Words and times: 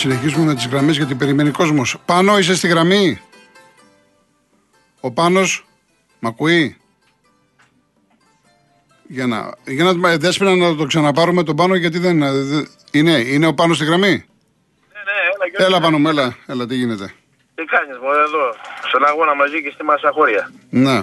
συνεχίσουμε 0.00 0.44
με 0.44 0.54
τις 0.54 0.66
γραμμές 0.66 0.96
γιατί 0.96 1.14
περιμένει 1.14 1.50
κόσμος. 1.50 1.96
Πάνω 2.04 2.38
είσαι 2.38 2.54
στη 2.54 2.68
γραμμή; 2.68 3.20
Ο 5.00 5.12
πάνω, 5.12 5.40
μ' 6.18 6.26
ακούει; 6.26 6.76
Για 9.06 9.26
να, 9.26 9.54
για 9.66 9.84
να 9.84 10.16
δέσπινα 10.16 10.56
να 10.56 10.76
το 10.76 10.86
ξαναπάρουμε 10.86 11.42
τον 11.42 11.56
πάνω 11.56 11.74
γιατί 11.74 11.98
δεν 11.98 12.22
είναι. 12.90 13.16
Είναι 13.18 13.46
ο 13.46 13.54
πάνω 13.54 13.74
στη 13.74 13.84
γραμμή; 13.84 14.10
Ναι, 14.10 15.00
ναι, 15.08 15.16
έλα, 15.56 15.66
έλα 15.66 15.80
πάνω 15.80 15.98
μου, 15.98 16.08
έλα, 16.08 16.36
έλα, 16.46 16.66
τι 16.66 16.74
γίνεται; 16.74 17.06
Τι 17.54 17.64
κάνεις 17.64 17.96
μου 18.02 18.10
εδώ, 18.26 18.44
στον 18.88 19.04
αγώνα 19.04 19.34
μαζί 19.34 19.62
και 19.62 19.70
στη 19.74 19.82
Μασαχώρια. 19.84 20.52
Ναι. 20.70 20.96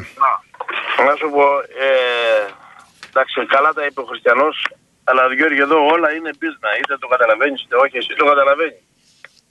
Να 1.06 1.14
σου 1.20 1.30
πω, 1.36 1.46
ε, 1.86 1.90
εντάξει, 3.10 3.46
καλά 3.56 3.74
τα 3.74 3.86
είπε 3.86 4.02
ο 4.02 4.04
Χριστιανός, 4.04 4.56
αλλά 5.04 5.34
Γιώργη 5.34 5.60
εδώ 5.60 5.78
όλα 5.94 6.14
είναι 6.16 6.32
business. 6.42 6.74
Είτε 6.80 6.98
το 6.98 7.08
καταλαβαίνεις 7.08 7.62
είτε 7.64 7.76
όχι, 7.76 7.98
εσύ 7.98 8.14
το 8.18 8.26
καταλαβαίνεις. 8.26 8.87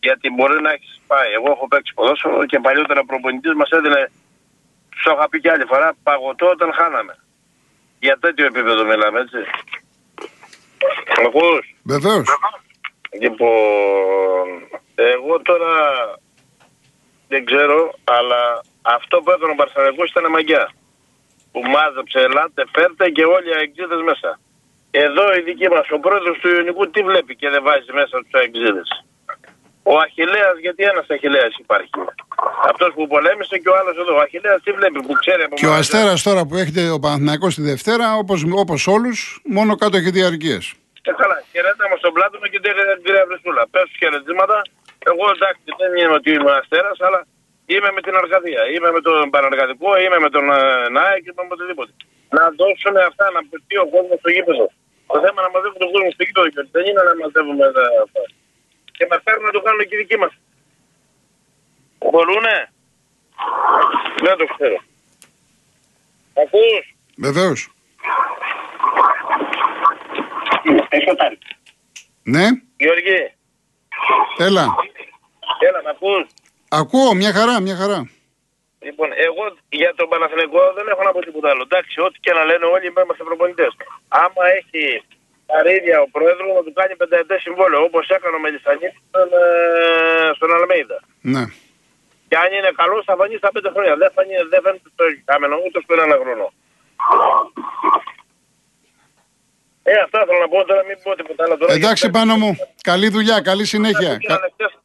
Γιατί 0.06 0.26
μπορεί 0.36 0.58
να 0.66 0.70
έχεις 0.76 0.94
πάει. 1.10 1.30
Εγώ 1.38 1.48
έχω 1.54 1.66
παίξει 1.72 1.92
ποδόσφαιρο 1.96 2.46
και 2.50 2.58
παλιότερα 2.66 3.02
προπονητής 3.10 3.54
μας 3.60 3.70
έδινε. 3.76 4.02
Σου 5.00 5.10
είχα 5.12 5.28
πει 5.30 5.38
και 5.42 5.50
άλλη 5.54 5.66
φορά 5.72 5.88
παγωτό 6.06 6.46
όταν 6.56 6.70
χάναμε. 6.78 7.14
Για 8.06 8.16
τέτοιο 8.24 8.44
επίπεδο 8.52 8.82
μιλάμε, 8.90 9.18
έτσι. 9.24 9.40
Με 11.20 11.26
ακούς; 11.30 11.64
Βεβαίως. 11.92 12.26
Λοιπόν, 13.22 14.46
εγώ 15.14 15.34
τώρα 15.50 15.72
δεν 17.32 17.42
ξέρω, 17.48 17.78
αλλά 18.16 18.40
αυτό 18.96 19.14
που 19.22 19.30
έκανε 19.34 19.52
ο 19.54 19.60
Παρσανεκός 19.60 20.10
ήταν 20.10 20.30
μαγιά. 20.30 20.64
Που 21.52 21.60
μάζεψε, 21.74 22.18
ελάτε, 22.28 22.62
φέρτε 22.74 23.04
και 23.16 23.24
όλοι 23.36 23.48
οι 23.50 23.56
αεξίδες 23.58 24.02
μέσα. 24.10 24.30
Εδώ 25.04 25.24
η 25.38 25.40
δική 25.48 25.68
μας, 25.74 25.86
ο 25.96 25.98
πρόεδρος 26.04 26.36
του 26.38 26.48
Ιωνικού 26.54 26.90
τι 26.90 27.00
βλέπει 27.08 27.32
και 27.40 27.48
δεν 27.54 27.62
βάζει 27.66 27.92
μέσα 28.00 28.14
τους 28.22 28.34
αεξίδες. 28.40 28.88
Ο 29.92 29.94
Αχηλέα, 30.04 30.50
γιατί 30.64 30.82
ένας 30.92 31.06
Αχηλέα 31.14 31.48
υπάρχει; 31.64 31.90
Αυτός 32.70 32.90
που 32.96 33.04
πολέμησε 33.14 33.56
και 33.62 33.68
ο 33.72 33.74
άλλος 33.80 33.96
εδώ. 34.02 34.12
Ο 34.18 34.20
Αχηλέα 34.26 34.56
τι 34.64 34.70
βλέπει, 34.78 34.98
που 35.06 35.14
ξέρει 35.22 35.42
από 35.46 35.54
Και 35.60 35.68
ο 35.72 35.74
Αστέρας 35.80 36.18
τώρα 36.28 36.42
που 36.46 36.54
έχετε 36.62 36.82
ο 36.96 36.98
Παναθηναϊκός 37.04 37.52
τη 37.56 37.62
Δευτέρα, 37.72 38.06
όπως 38.22 38.38
όπως 38.62 38.80
όλους, 38.94 39.18
μόνο 39.56 39.70
κάτω 39.82 39.94
έχει 40.00 40.10
διαρκείες. 40.18 40.64
Και 41.04 41.12
καλά, 41.20 41.38
χαιρετάμε 41.52 41.96
στον 42.02 42.12
πλάτο 42.16 42.34
μου 42.40 42.48
και 42.52 42.60
την 42.64 42.72
κυρία 43.04 43.24
Βρεσούλα. 43.28 43.62
Πες 43.72 43.84
τους 43.88 43.98
χαιρετήματα. 44.02 44.56
Εγώ 45.10 45.24
εντάξει 45.34 45.68
δεν 45.80 45.90
είναι 45.98 46.14
ότι 46.18 46.28
είμαι 46.36 46.52
Αστέρας, 46.60 46.98
αλλά 47.06 47.20
είμαι 47.72 47.90
με 47.96 48.00
την 48.06 48.14
Αρκαδία. 48.22 48.62
Είμαι 48.74 48.90
με 48.96 49.00
τον 49.06 49.16
Παναργατικό, 49.34 49.90
είμαι 50.02 50.18
με 50.24 50.30
τον 50.34 50.44
ε, 50.58 50.60
ΝΑΕ 50.96 51.16
και 51.24 51.32
με 51.36 51.42
οτιδήποτε. 51.56 51.92
Να 52.36 52.42
δώσουν 52.60 52.94
αυτά, 53.10 53.24
να 53.36 53.40
πετύχει 53.50 53.78
ο 53.84 53.88
κόσμος 53.94 54.18
στο 54.22 54.30
γήπεδο. 54.36 54.66
Το 55.12 55.18
θέμα 55.24 55.38
να 55.44 55.50
μαζεύουμε 55.54 55.80
τον 55.84 55.90
κόσμο 55.92 56.10
στο 56.16 56.22
γήπεδο 56.26 56.48
και 56.54 56.62
δεν 56.74 56.84
είναι 56.88 57.02
να 57.08 57.12
μαζεύουμε 57.20 57.64
αυτά. 58.06 58.22
Και 58.96 59.06
μα 59.10 59.20
φέρνουν 59.24 59.44
να 59.44 59.50
το 59.50 59.60
κάνουν 59.60 59.80
και 59.88 59.94
οι 59.94 59.98
δικοί 59.98 60.16
μας. 60.16 60.32
Μπορούνε; 61.98 62.72
Δεν 64.24 64.36
το 64.36 64.46
ξέρω. 64.54 64.78
Ακούς; 66.42 66.94
Βεβαίως. 67.16 67.70
Έχεις 70.88 71.12
Ναι. 72.22 72.46
Γιώργη. 72.76 73.34
Έλα. 74.38 74.74
Έλα, 75.58 75.82
να 75.82 75.90
ακούς; 75.90 76.26
Ακούω, 76.68 77.14
μια 77.14 77.32
χαρά, 77.32 77.60
μια 77.60 77.76
χαρά. 77.76 78.10
Λοιπόν, 78.78 79.08
εγώ 79.26 79.44
για 79.68 79.94
τον 79.94 80.08
Παναθηνικό 80.08 80.62
δεν 80.76 80.86
έχω 80.88 81.02
να 81.02 81.12
πω 81.12 81.20
τίποτα 81.20 81.48
άλλο. 81.50 81.62
Εντάξει, 81.62 82.00
ό,τι 82.00 82.18
και 82.20 82.32
να 82.32 82.44
λένε 82.44 82.64
όλοι 82.64 82.86
είμαστε 82.86 83.24
προπονητές. 83.24 83.72
Άμα 84.08 84.42
έχει 84.58 85.02
καρύδια 85.50 85.96
ο 86.06 86.08
πρόεδρος 86.14 86.48
να 86.58 86.62
του 86.66 86.72
κάνει 86.78 86.94
πενταετές 87.02 87.40
συμβόλαιο 87.46 87.80
όπως 87.88 88.04
έκανε 88.16 88.36
ο 88.38 88.40
Μελισανίδης 88.44 88.98
στον, 89.08 89.28
ε, 89.42 90.30
στον 90.36 90.50
Αλμέιδα. 90.56 90.98
Ναι. 91.34 91.44
Και 92.28 92.36
αν 92.42 92.50
είναι 92.56 92.70
καλός 92.80 93.02
θα 93.08 93.14
φανεί 93.20 93.36
στα 93.42 93.50
πέντε 93.54 93.70
χρόνια. 93.74 93.94
Δεν 94.02 94.10
φανεί, 94.16 94.34
δεν 94.52 94.60
φαίνεται 94.64 94.90
στο 94.94 95.04
κάμενο 95.30 95.54
ούτε 95.64 95.78
στον 95.84 95.98
ένα 96.06 96.16
χρόνο. 96.22 96.46
Ε, 99.88 99.92
αυτά 100.04 100.24
θέλω 100.26 100.38
να 100.38 100.48
πω 100.48 100.64
τώρα, 100.64 100.82
μην 100.88 100.96
πω 101.02 101.14
τίποτα 101.14 101.44
άλλο 101.44 101.56
τώρα. 101.56 101.72
Εντάξει, 101.72 102.10
πάνω 102.10 102.36
μου. 102.36 102.56
Καλή 102.82 103.08
δουλειά, 103.08 103.40
καλή 103.40 103.64
συνέχεια. 103.64 104.18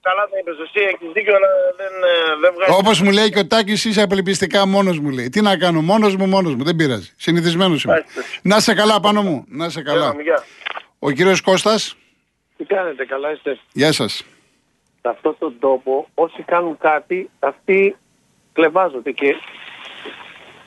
Καλά 0.02 0.28
θα 0.32 0.38
είπες 0.40 0.58
εσύ, 0.66 0.86
έχεις 0.86 1.12
δίκιο, 1.14 1.36
αλλά 1.36 1.48
δεν, 1.78 1.94
ε, 2.04 2.36
δεν 2.42 2.54
βγάζει. 2.56 2.72
Όπως 2.80 3.02
μου 3.02 3.12
λέει 3.12 3.30
και 3.30 3.40
ο 3.40 3.48
Τάκης, 3.48 3.86
είσαι 3.86 4.02
απελπιστικά 4.02 4.68
μόνος 4.68 5.00
μου 5.00 5.10
λέει. 5.10 5.30
Τι 5.30 5.42
να 5.42 5.58
κάνω, 5.58 5.82
μόνος 5.82 6.16
μου, 6.16 6.28
μόνος 6.28 6.56
μου, 6.56 6.64
δεν 6.64 6.76
πειράζει. 6.76 7.14
Συνηθισμένος 7.18 7.84
είμαι. 7.84 8.06
Να 8.42 8.60
σε 8.60 8.74
καλά 8.74 9.00
πάνω 9.00 9.22
μου, 9.22 9.46
να 9.48 9.70
σε 9.70 9.82
καλά. 9.82 10.16
Ο 11.00 11.12
κύριος 11.12 11.42
Κώστας. 11.42 11.96
Τι 12.58 12.64
κάνετε, 12.64 13.06
καλά 13.06 13.32
είστε; 13.32 13.60
Γεια 13.74 13.92
σας. 13.92 14.26
Σε 15.02 15.10
αυτόν 15.10 15.36
τον 15.40 15.56
τόπο, 15.60 16.08
όσοι 16.14 16.44
κάνουν 16.44 16.78
κάτι, 16.78 17.30
αυτοί 17.40 17.96
κλεβάζονται 18.54 19.12
και, 19.12 19.36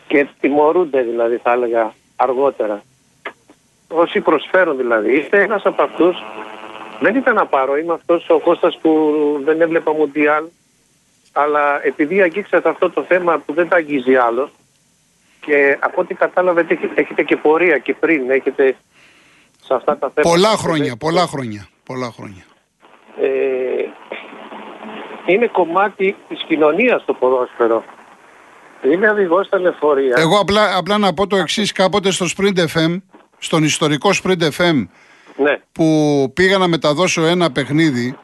και 0.07 0.27
τιμωρούνται 0.41 1.03
δηλαδή, 1.03 1.37
θα 1.37 1.53
έλεγα, 1.53 1.95
αργότερα 2.17 2.83
όσοι 3.95 4.21
προσφέρουν 4.21 4.77
δηλαδή. 4.77 5.19
Είστε 5.19 5.43
ένας 5.43 5.63
από 5.65 5.83
αυτούς. 5.83 6.17
Δεν 7.01 7.15
ήταν 7.17 7.35
να 7.35 7.47
πάρω. 7.47 7.77
Είμαι 7.77 7.93
αυτός 7.93 8.29
ο 8.29 8.39
Κώστας 8.39 8.79
που 8.83 8.91
δεν 9.45 9.61
έβλεπα 9.61 9.95
Μουντιάλ. 9.95 10.45
Αλλά 11.33 11.87
επειδή 11.87 12.23
αγγίξατε 12.23 12.69
αυτό 12.69 12.91
το 12.91 13.03
θέμα 13.03 13.39
που 13.39 13.53
δεν 13.53 13.69
τα 13.69 13.77
αγγίζει 13.77 14.17
άλλος 14.17 14.51
και 15.41 15.79
από 15.81 16.01
ό,τι 16.01 16.15
κατάλαβε 16.15 16.67
έχετε 16.95 17.23
και 17.23 17.37
πορεία 17.37 17.79
και 17.79 17.95
πριν 17.95 18.31
έχετε 18.31 18.77
σε 19.65 19.75
αυτά 19.75 19.99
τα 19.99 20.11
θέματα. 20.15 20.23
Πολλά 20.23 20.49
χρόνια, 20.49 20.97
πολλά 20.97 21.27
χρόνια. 21.27 21.69
Πολλά 21.85 22.11
χρόνια. 22.17 22.45
Ε, 23.21 23.29
είναι 25.27 25.47
κομμάτι 25.47 26.17
της 26.29 26.45
κοινωνίας 26.47 27.05
το 27.05 27.15
ποδόσφαιρο. 27.15 27.85
Είμαι 28.93 29.11
οδηγό 29.11 29.45
στα 29.45 29.59
λεωφορεία. 29.59 30.15
Εγώ 30.19 30.39
απλά, 30.39 30.77
απλά 30.77 30.99
να 30.99 31.15
πω 31.15 31.27
το 31.27 31.37
εξής: 31.37 31.73
Κάποτε 31.73 32.11
στο 32.11 32.27
Sprint 32.37 32.59
FM 32.59 32.97
στον 33.45 33.65
ιστορικό 33.65 34.11
Sprint 34.23 34.49
FM 34.59 34.87
ναι. 35.37 35.61
που 35.73 36.31
πήγα 36.35 36.59
να 36.59 36.69
μεταδώσω 36.69 37.25
ένα 37.25 37.53
παιχνίδι 37.53 38.17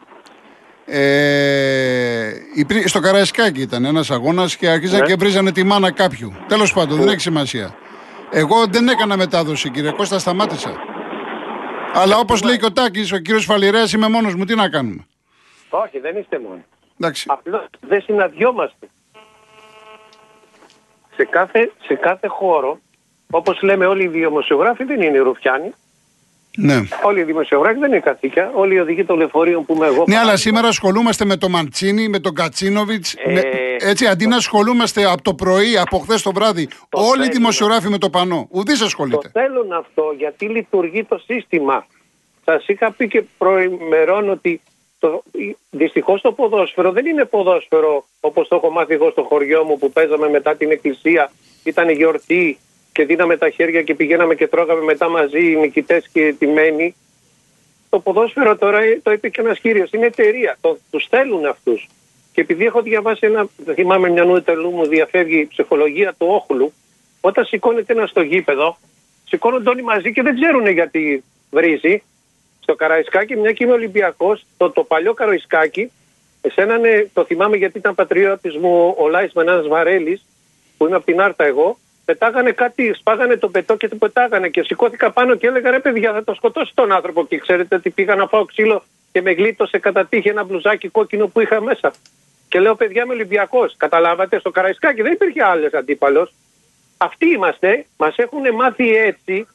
ε, 0.84 2.32
στο 2.84 3.00
Καραϊσκάκι 3.00 3.60
ήταν 3.60 3.84
ένας 3.84 4.10
αγώνας 4.10 4.56
και 4.56 4.68
άρχιζαν 4.68 5.00
ναι. 5.00 5.06
και 5.06 5.14
βρίζανε 5.14 5.52
τη 5.52 5.62
μάνα 5.62 5.92
κάποιου. 5.92 6.32
Τέλος 6.48 6.72
πάντων, 6.72 6.98
δεν 6.98 7.08
έχει 7.08 7.20
σημασία. 7.20 7.74
Εγώ 8.30 8.66
δεν 8.66 8.88
έκανα 8.88 9.16
μετάδοση, 9.16 9.70
κύριε 9.70 9.90
Κώστα, 9.90 10.18
σταμάτησα. 10.18 10.72
Αλλά 11.94 12.18
όπως 12.18 12.42
λέει 12.42 12.58
και 12.58 12.64
ο 12.64 12.72
Τάκης, 12.72 13.12
ο 13.12 13.18
κύριος 13.18 13.44
Φαλιρέας, 13.44 13.92
είμαι 13.92 14.08
μόνος 14.08 14.34
μου. 14.34 14.44
Τι 14.44 14.54
να 14.54 14.68
κάνουμε. 14.68 15.06
Όχι, 15.70 15.98
δεν 15.98 16.16
είστε 16.16 16.38
μόνοι. 16.38 16.64
Απλώς 17.26 17.66
δεν 17.80 18.02
συναντιόμαστε. 18.02 18.88
Σε 21.16 21.24
κάθε, 21.24 21.72
σε 21.82 21.94
κάθε 21.94 22.26
χώρο 22.26 22.78
Όπως 23.30 23.62
λέμε, 23.62 23.86
όλοι 23.86 24.02
οι 24.02 24.08
δημοσιογράφοι 24.08 24.84
δεν 24.84 25.00
είναι 25.00 25.18
ρουφιάνοι. 25.18 25.72
Ναι. 26.56 26.82
Όλοι 27.02 27.20
οι 27.20 27.24
δημοσιογράφοι 27.24 27.78
δεν 27.78 27.90
είναι 27.90 28.00
καθήκια. 28.00 28.50
Όλοι 28.54 28.74
οι 28.74 28.78
οδηγοί 28.78 29.04
των 29.04 29.18
λεωφορείων 29.18 29.64
που 29.64 29.74
είμαι 29.74 29.86
εγώ. 29.86 30.04
Ναι, 30.08 30.16
αλλά 30.16 30.36
σήμερα 30.36 30.68
ασχολούμαστε 30.68 31.24
με 31.24 31.36
τον 31.36 31.50
Μαντσίνη, 31.50 32.08
με 32.08 32.18
τον 32.18 32.34
Κατσίνοβιτς. 32.34 33.14
Ε... 33.14 33.40
Έτσι, 33.78 34.06
αντί 34.06 34.26
να 34.26 34.36
ασχολούμαστε 34.36 35.04
από 35.04 35.22
το 35.22 35.34
πρωί, 35.34 35.78
από 35.78 35.98
χθες 35.98 36.22
το 36.22 36.32
βράδυ, 36.32 36.68
το 36.88 37.00
όλοι 37.00 37.24
οι 37.24 37.28
δημοσιογράφοι 37.28 37.88
με 37.88 37.98
το 37.98 38.10
πανό. 38.10 38.48
Ουδής 38.50 38.80
ασχολείται. 38.80 39.30
Το 39.32 39.40
θέλουν 39.40 39.72
αυτό 39.72 40.14
γιατί 40.18 40.46
λειτουργεί 40.46 41.04
το 41.04 41.18
σύστημα. 41.18 41.86
Σας 42.44 42.68
είχα 42.68 42.92
πει 42.92 43.08
και 43.08 43.22
προημερών 43.38 44.30
ότι 44.30 44.60
το, 44.98 45.22
δυστυχώς 45.70 46.20
το 46.20 46.32
ποδόσφαιρο 46.32 46.92
δεν 46.92 47.06
είναι 47.06 47.24
ποδόσφαιρο 47.24 48.04
όπως 48.20 48.48
το 48.48 48.56
έχω 48.56 48.70
μάθει 48.70 48.94
εγώ 48.94 49.10
στο 49.10 49.22
χωριό 49.22 49.64
μου 49.64 49.78
που 49.78 49.92
παίζαμε 49.92 50.28
μετά 50.28 50.56
την 50.56 50.70
εκκλησία, 50.70 51.32
ήταν 51.64 51.90
γιορτή 51.90 52.58
και 52.92 53.04
δίναμε 53.04 53.36
τα 53.36 53.50
χέρια 53.50 53.82
και 53.82 53.94
πηγαίναμε 53.94 54.34
και 54.34 54.46
τρώγαμε 54.46 54.82
μετά 54.82 55.08
μαζί 55.08 55.50
οι 55.50 55.56
νικητές 55.56 56.08
και 56.12 56.34
τιμένοι. 56.38 56.94
Το 57.90 58.00
ποδόσφαιρο 58.00 58.56
τώρα 58.56 58.80
το 59.02 59.12
είπε 59.12 59.28
και 59.28 59.40
ένας 59.40 59.58
κύριος. 59.58 59.90
Είναι 59.90 60.06
εταιρεία. 60.06 60.56
Το, 60.60 60.78
τους 60.90 61.02
στέλνουν 61.02 61.46
αυτούς. 61.46 61.88
Και 62.32 62.40
επειδή 62.40 62.64
έχω 62.64 62.82
διαβάσει 62.82 63.26
ένα, 63.26 63.48
θυμάμαι 63.74 64.08
μια 64.08 64.24
νουετελού 64.24 64.70
μου, 64.70 64.86
διαφεύγει 64.86 65.38
η 65.38 65.46
ψυχολογία 65.46 66.14
του 66.18 66.26
όχλου, 66.28 66.72
όταν 67.20 67.44
σηκώνεται 67.44 67.92
ένας 67.92 68.10
στο 68.10 68.20
γήπεδο, 68.22 68.78
σηκώνονται 69.24 69.68
όλοι 69.68 69.82
μαζί 69.82 70.12
και 70.12 70.22
δεν 70.22 70.34
ξέρουν 70.34 70.66
γιατί 70.66 71.24
βρίζει. 71.50 72.02
Στο 72.60 72.74
Καραϊσκάκι, 72.74 73.36
μια 73.36 73.52
και 73.52 73.64
είμαι 73.64 73.72
Ολυμπιακός, 73.72 74.44
το, 74.56 74.70
το 74.70 74.84
παλιό 74.84 75.14
Καραϊσκάκι, 75.14 75.90
εσένα 76.40 76.78
το 77.12 77.24
θυμάμαι 77.24 77.56
γιατί 77.56 77.78
ήταν 77.78 77.94
πατριώτης 77.94 78.56
μου 78.56 78.94
ο 78.98 79.08
Λάι 79.08 79.28
Μενά 79.34 79.62
Βαρέλης, 79.62 80.24
που 80.76 80.86
είμαι 80.86 80.96
από 80.96 81.04
την 81.04 81.20
Άρτα 81.20 81.44
εγώ, 81.44 81.78
πετάγανε 82.10 82.52
κάτι, 82.52 82.92
σπάγανε 82.94 83.36
το 83.36 83.48
πετό 83.48 83.76
και 83.76 83.88
το 83.88 83.96
πετάγανε 83.96 84.48
και 84.48 84.62
σηκώθηκα 84.62 85.10
πάνω 85.10 85.34
και 85.34 85.46
έλεγα 85.46 85.70
ρε 85.70 85.78
παιδιά 85.78 86.12
θα 86.12 86.24
το 86.24 86.34
σκοτώσει 86.34 86.72
τον 86.74 86.92
άνθρωπο 86.92 87.26
και 87.26 87.38
ξέρετε 87.38 87.74
ότι 87.74 87.90
πήγα 87.90 88.14
να 88.14 88.26
φάω 88.26 88.44
ξύλο 88.44 88.82
και 89.12 89.22
με 89.22 89.32
γλίτωσε 89.32 89.78
κατά 89.78 90.06
τύχη 90.06 90.28
ένα 90.28 90.44
μπλουζάκι 90.44 90.88
κόκκινο 90.88 91.26
που 91.26 91.40
είχα 91.40 91.60
μέσα. 91.60 91.92
Και 92.48 92.60
λέω 92.60 92.74
παιδιά 92.74 93.02
είμαι 93.02 93.12
Ολυμπιακός. 93.12 93.74
Καταλάβατε 93.76 94.38
στο 94.38 94.50
Καραϊσκάκι 94.50 95.02
δεν 95.02 95.12
υπήρχε 95.12 95.42
άλλος 95.44 95.72
αντίπαλος. 95.72 96.32
Αυτοί 96.96 97.26
είμαστε, 97.30 97.86
μας 97.96 98.16
έχουν 98.16 98.54
μάθει 98.54 98.96
έτσι 98.96 99.46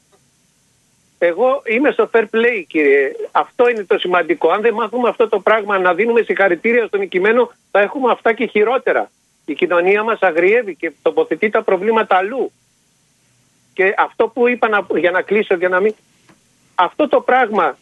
Εγώ 1.18 1.62
είμαι 1.64 1.90
στο 1.90 2.10
fair 2.12 2.24
play, 2.34 2.64
κύριε. 2.66 3.12
Αυτό 3.32 3.68
είναι 3.68 3.84
το 3.84 3.98
σημαντικό. 3.98 4.50
Αν 4.50 4.60
δεν 4.60 4.74
μάθουμε 4.74 5.08
αυτό 5.08 5.28
το 5.28 5.40
πράγμα 5.40 5.78
να 5.78 5.94
δίνουμε 5.94 6.22
συγχαρητήρια 6.22 6.86
στον 6.86 7.00
οικειμένο, 7.00 7.50
θα 7.70 7.80
έχουμε 7.80 8.10
αυτά 8.10 8.32
και 8.32 8.46
χειρότερα. 8.46 9.10
Η 9.46 9.54
κοινωνία 9.54 10.02
μας 10.02 10.20
αγριεύει 10.20 10.74
και 10.74 10.92
τοποθετεί 11.02 11.50
τα 11.50 11.62
προβλήματα 11.62 12.16
αλλού. 12.16 12.52
Και 13.74 13.94
αυτό 13.98 14.28
που 14.28 14.48
είπα 14.48 14.68
να, 14.68 14.86
για 14.98 15.10
να 15.10 15.22
κλείσω, 15.22 15.54
για 15.54 15.68
να 15.68 15.80
μην... 15.80 15.94
Αυτό 16.74 17.08
το 17.08 17.20
πράγμα, 17.20 17.78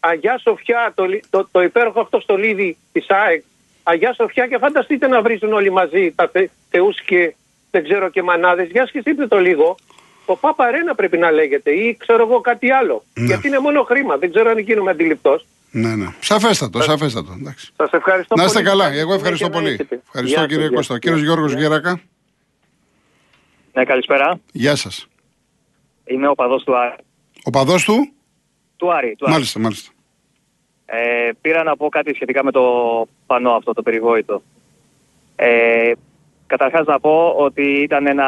Αγιά 0.00 0.38
Σοφιά, 0.38 0.92
το, 0.94 1.04
το, 1.30 1.48
το 1.52 1.62
υπέροχο 1.62 2.00
αυτό 2.00 2.20
στολίδι 2.20 2.76
της 2.92 3.06
ΑΕΚ, 3.08 3.42
Αγιά 3.82 4.14
Σοφιά 4.14 4.46
και 4.46 4.58
φανταστείτε 4.58 5.06
να 5.06 5.22
βρίζουν 5.22 5.52
όλοι 5.52 5.70
μαζί 5.70 6.12
τα 6.12 6.28
θε, 6.28 6.46
θεούς 6.70 7.00
και 7.00 7.34
δεν 7.70 7.82
ξέρω 7.82 8.08
και 8.08 8.22
μανάδες. 8.22 8.70
Για 8.70 8.86
σκεφτείτε 8.86 9.26
το 9.26 9.40
λίγο. 9.40 9.76
Ο 10.26 10.36
Πάπα 10.36 10.70
Ρένα 10.70 10.94
πρέπει 10.94 11.18
να 11.18 11.30
λέγεται 11.30 11.70
ή 11.70 11.96
ξέρω 11.96 12.22
εγώ 12.22 12.40
κάτι 12.40 12.70
άλλο. 12.70 13.04
Ναι. 13.14 13.24
Γιατί 13.24 13.46
είναι 13.46 13.58
μόνο 13.58 13.82
χρήμα. 13.82 14.16
Δεν 14.16 14.30
ξέρω 14.30 14.50
αν 14.50 14.58
γίνομαι 14.58 14.90
αντιληπτός. 14.90 15.46
Ναι, 15.76 15.94
ναι. 15.94 16.06
Σαφέστατο, 16.20 16.82
σαφέστατο. 16.82 17.32
Εντάξει. 17.40 17.72
Σας 17.76 17.90
ευχαριστώ 17.92 18.34
Να 18.34 18.44
είστε 18.44 18.58
πολύ. 18.58 18.68
καλά. 18.70 18.92
Εγώ 18.92 19.14
ευχαριστώ 19.14 19.46
Και 19.46 19.52
να 19.52 19.58
πολύ. 19.60 19.72
έχετε. 19.72 20.00
Ευχαριστώ 20.06 20.38
Γεια 20.38 20.46
κύριε 20.48 20.62
σας, 20.62 20.68
γεια 20.68 20.76
Κώστα. 20.76 20.92
σας. 20.92 21.02
Κύριος 21.02 21.20
Γιώργος 21.20 21.52
Γέρακα. 21.54 22.00
Ναι, 23.72 23.84
καλησπέρα. 23.84 24.40
Γεια 24.52 24.76
σας. 24.76 25.06
Είμαι 26.04 26.28
ο 26.28 26.34
παδός 26.34 26.64
του 26.64 26.76
Άρη. 26.78 26.94
Ο 27.44 27.50
παδός 27.50 27.84
του; 27.84 28.12
Του 28.76 28.92
Άρη, 28.92 29.14
του 29.18 29.24
Άρη. 29.24 29.32
Μάλιστα, 29.34 29.60
μάλιστα. 29.60 29.90
Ε, 30.86 31.30
πήρα 31.40 31.62
να 31.62 31.76
πω 31.76 31.88
κάτι 31.88 32.14
σχετικά 32.14 32.44
με 32.44 32.50
το 32.50 32.62
πανό 33.26 33.50
αυτό 33.52 33.72
το 33.72 33.82
περιβόητο. 33.82 34.42
Ε, 35.36 35.92
καταρχάς 36.46 36.86
να 36.86 37.00
πω 37.00 37.34
ότι 37.36 37.62
ήταν 37.82 38.06
ένα 38.06 38.26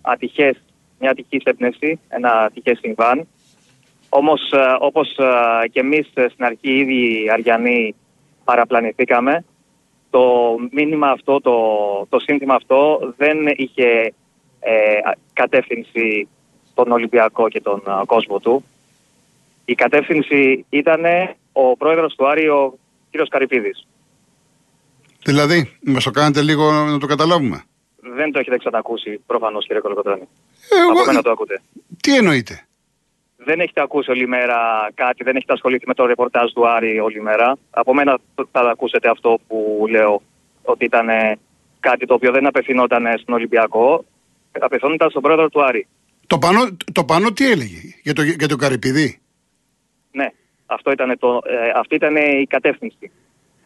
ατυχές, 0.00 0.56
μια 1.00 1.10
ατυχής 1.10 1.42
έμπνευση, 1.44 2.00
ένα 2.08 2.30
ατυχές 2.30 2.78
συμβάν. 2.78 3.28
Όμως 4.16 4.50
ε, 4.52 4.76
όπως 4.80 5.16
ε, 5.18 5.68
και 5.68 5.80
εμείς 5.80 6.10
ε, 6.14 6.26
στην 6.32 6.44
αρχή 6.44 6.70
ήδη 6.78 6.94
οι 6.94 7.30
Αριανοί 7.30 7.94
παραπλανηθήκαμε, 8.44 9.44
το 10.10 10.54
μήνυμα 10.70 11.08
αυτό, 11.08 11.40
το, 11.40 11.56
το 12.08 12.18
σύνθημα 12.18 12.54
αυτό 12.54 13.12
δεν 13.16 13.36
είχε 13.56 14.14
ε, 14.60 14.72
κατεύθυνση 15.32 16.28
τον 16.74 16.92
Ολυμπιακό 16.92 17.48
και 17.48 17.60
τον 17.60 17.82
ε, 17.86 18.04
κόσμο 18.06 18.38
του. 18.38 18.64
Η 19.64 19.74
κατεύθυνση 19.74 20.64
ήταν 20.68 21.02
ο 21.52 21.76
πρόεδρος 21.76 22.14
του 22.14 22.28
Άρη, 22.28 22.48
ο 22.48 22.78
κύριος 23.10 23.28
Καρυπίδης. 23.28 23.86
Δηλαδή, 25.24 25.78
μας 25.84 26.04
το 26.04 26.10
κάνετε 26.10 26.42
λίγο 26.42 26.72
να 26.72 26.98
το 26.98 27.06
καταλάβουμε; 27.06 27.62
Δεν 28.00 28.32
το 28.32 28.38
έχετε 28.38 28.58
ξανακούσει 28.58 29.20
προφανώς 29.26 29.66
κύριε 29.66 29.80
Κολοκοτρώνη. 29.80 30.28
Ε, 30.70 30.80
Από 30.90 30.98
Εγώ, 30.98 31.06
μένα 31.06 31.22
το 31.22 31.30
ακούτε. 31.30 31.62
τι 32.00 32.16
εννοείτε; 32.16 32.66
Δεν 33.44 33.60
έχετε 33.60 33.80
ακούσει 33.82 34.10
όλη 34.10 34.26
μέρα 34.28 34.90
κάτι, 34.94 35.24
δεν 35.24 35.36
έχετε 35.36 35.52
ασχοληθεί 35.52 35.86
με 35.86 35.94
το 35.94 36.06
ρεπορτάζ 36.06 36.52
του 36.52 36.68
Άρη 36.68 36.98
όλη 37.00 37.20
μέρα. 37.22 37.56
Από 37.70 37.94
μένα 37.94 38.18
το- 38.34 38.48
θα 38.52 38.60
ακούσετε 38.60 39.08
αυτό 39.10 39.38
που 39.46 39.86
λέω 39.90 40.22
ότι 40.62 40.84
ήταν 40.84 41.08
ε, 41.08 41.38
κάτι 41.80 42.06
το 42.06 42.14
οποίο 42.14 42.32
δεν 42.32 42.46
απευθυνόταν 42.46 43.18
στον 43.18 43.34
Ολυμπιακό, 43.34 44.04
απευθυνόταν 44.60 45.10
στον 45.10 45.22
πρόεδρο 45.22 45.48
του 45.48 45.64
Άρη. 45.64 45.86
Το 46.26 46.38
πανό, 46.38 46.76
το 46.92 47.04
πανό 47.04 47.32
τι 47.32 47.50
έλεγε 47.50 47.78
για 48.02 48.12
το, 48.12 48.22
για 48.22 48.48
το 48.48 48.56
Καρυπίδη. 48.56 49.20
Ναι, 50.12 50.26
αυτό 50.66 50.90
ήταν 50.90 51.16
το, 51.18 51.40
ε, 51.44 51.70
αυτή 51.78 51.94
ήταν 51.94 52.16
η 52.16 52.46
κατεύθυνση. 52.48 53.10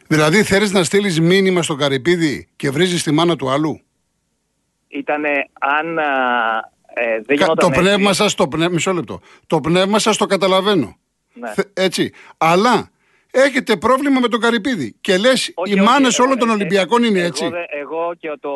Δηλαδή 0.09 0.43
θέλεις 0.43 0.73
να 0.73 0.85
στείλεις 0.85 1.21
μήνυμα 1.21 1.63
στον 1.63 1.77
Καρυπίδη 1.79 2.49
και 2.57 2.71
βρίζεις 2.71 3.03
τη 3.03 3.13
μάνα 3.13 3.37
του 3.37 3.51
άλλου; 3.51 3.81
Ήταν 4.89 5.23
αν 5.59 5.99
α, 5.99 6.05
ε, 6.94 7.02
δεν 7.11 7.25
Κα- 7.26 7.35
γινόταν 7.35 7.56
το 7.56 7.67
έτσι, 7.67 7.81
πνεύμα 7.81 8.12
σας, 8.12 8.35
το 8.35 8.49
πνεύμα, 8.49 8.73
μισό 8.75 8.93
λεπτό. 8.93 9.20
Το 9.46 9.61
πνεύμα 9.61 9.99
σας 9.99 10.17
το 10.17 10.26
καταλαβαίνω. 10.26 10.96
Ναι. 11.32 11.52
Θε- 11.52 11.79
Έτσι. 11.79 12.12
Αλλά 12.38 12.90
έχετε 13.31 13.76
πρόβλημα 13.76 14.20
με 14.20 14.29
τον 14.29 14.40
Καρυπίδη. 14.40 14.94
Και 15.00 15.17
λες 15.17 15.52
Όχι, 15.55 15.75
οι 15.75 15.79
όχι, 15.81 15.88
μάνες 15.88 16.19
ε, 16.19 16.23
όλων 16.23 16.38
των 16.38 16.49
ε, 16.49 16.52
Ολυμπιακών 16.52 17.02
είναι 17.02 17.19
εγώ 17.19 17.26
έτσι. 17.26 17.49
δε- 17.49 17.79
Εγώ 17.81 18.12
και 18.19 18.32
το 18.40 18.50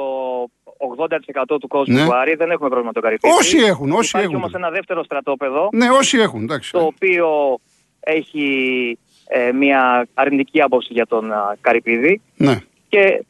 80% 1.55 1.59
του 1.61 1.69
κόσμου 1.69 1.95
Ναι. 1.95 2.05
του 2.05 2.15
Άρη 2.15 2.35
δεν 2.35 2.51
έχουμε 2.51 2.69
πρόβλημα 2.69 2.87
με 2.87 2.93
τον 2.93 3.03
Καρυπίδη. 3.03 3.35
Όσοι 3.35 3.59
έχουν, 3.59 3.93
όσοι 3.93 4.09
Υπάρχει 4.09 4.27
έχουν. 4.27 4.37
όμως 4.37 4.53
ένα 4.55 4.71
δεύτερο 4.71 5.05
στρατόπεδο 5.05 5.69
Ναι, 5.73 5.89
όσοι 5.91 6.19
έχουν, 6.19 6.43
εντάξει. 6.43 6.73
το 6.73 6.81
οποίο 6.81 7.59
έχει 8.01 8.99
ε, 9.27 9.53
μια 9.53 10.07
αρνητική 10.15 10.61
άποψη 10.61 10.93
για 10.93 11.07
τον 11.07 11.33
α, 11.33 11.57
Καρυπίδη 11.61 12.21
Ναι. 12.37 12.59
και 12.89 13.25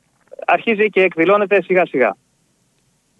αρχίζει 0.46 0.90
και 0.90 1.02
εκδηλώνεται 1.02 1.62
σιγά 1.62 1.86
σιγά. 1.86 2.16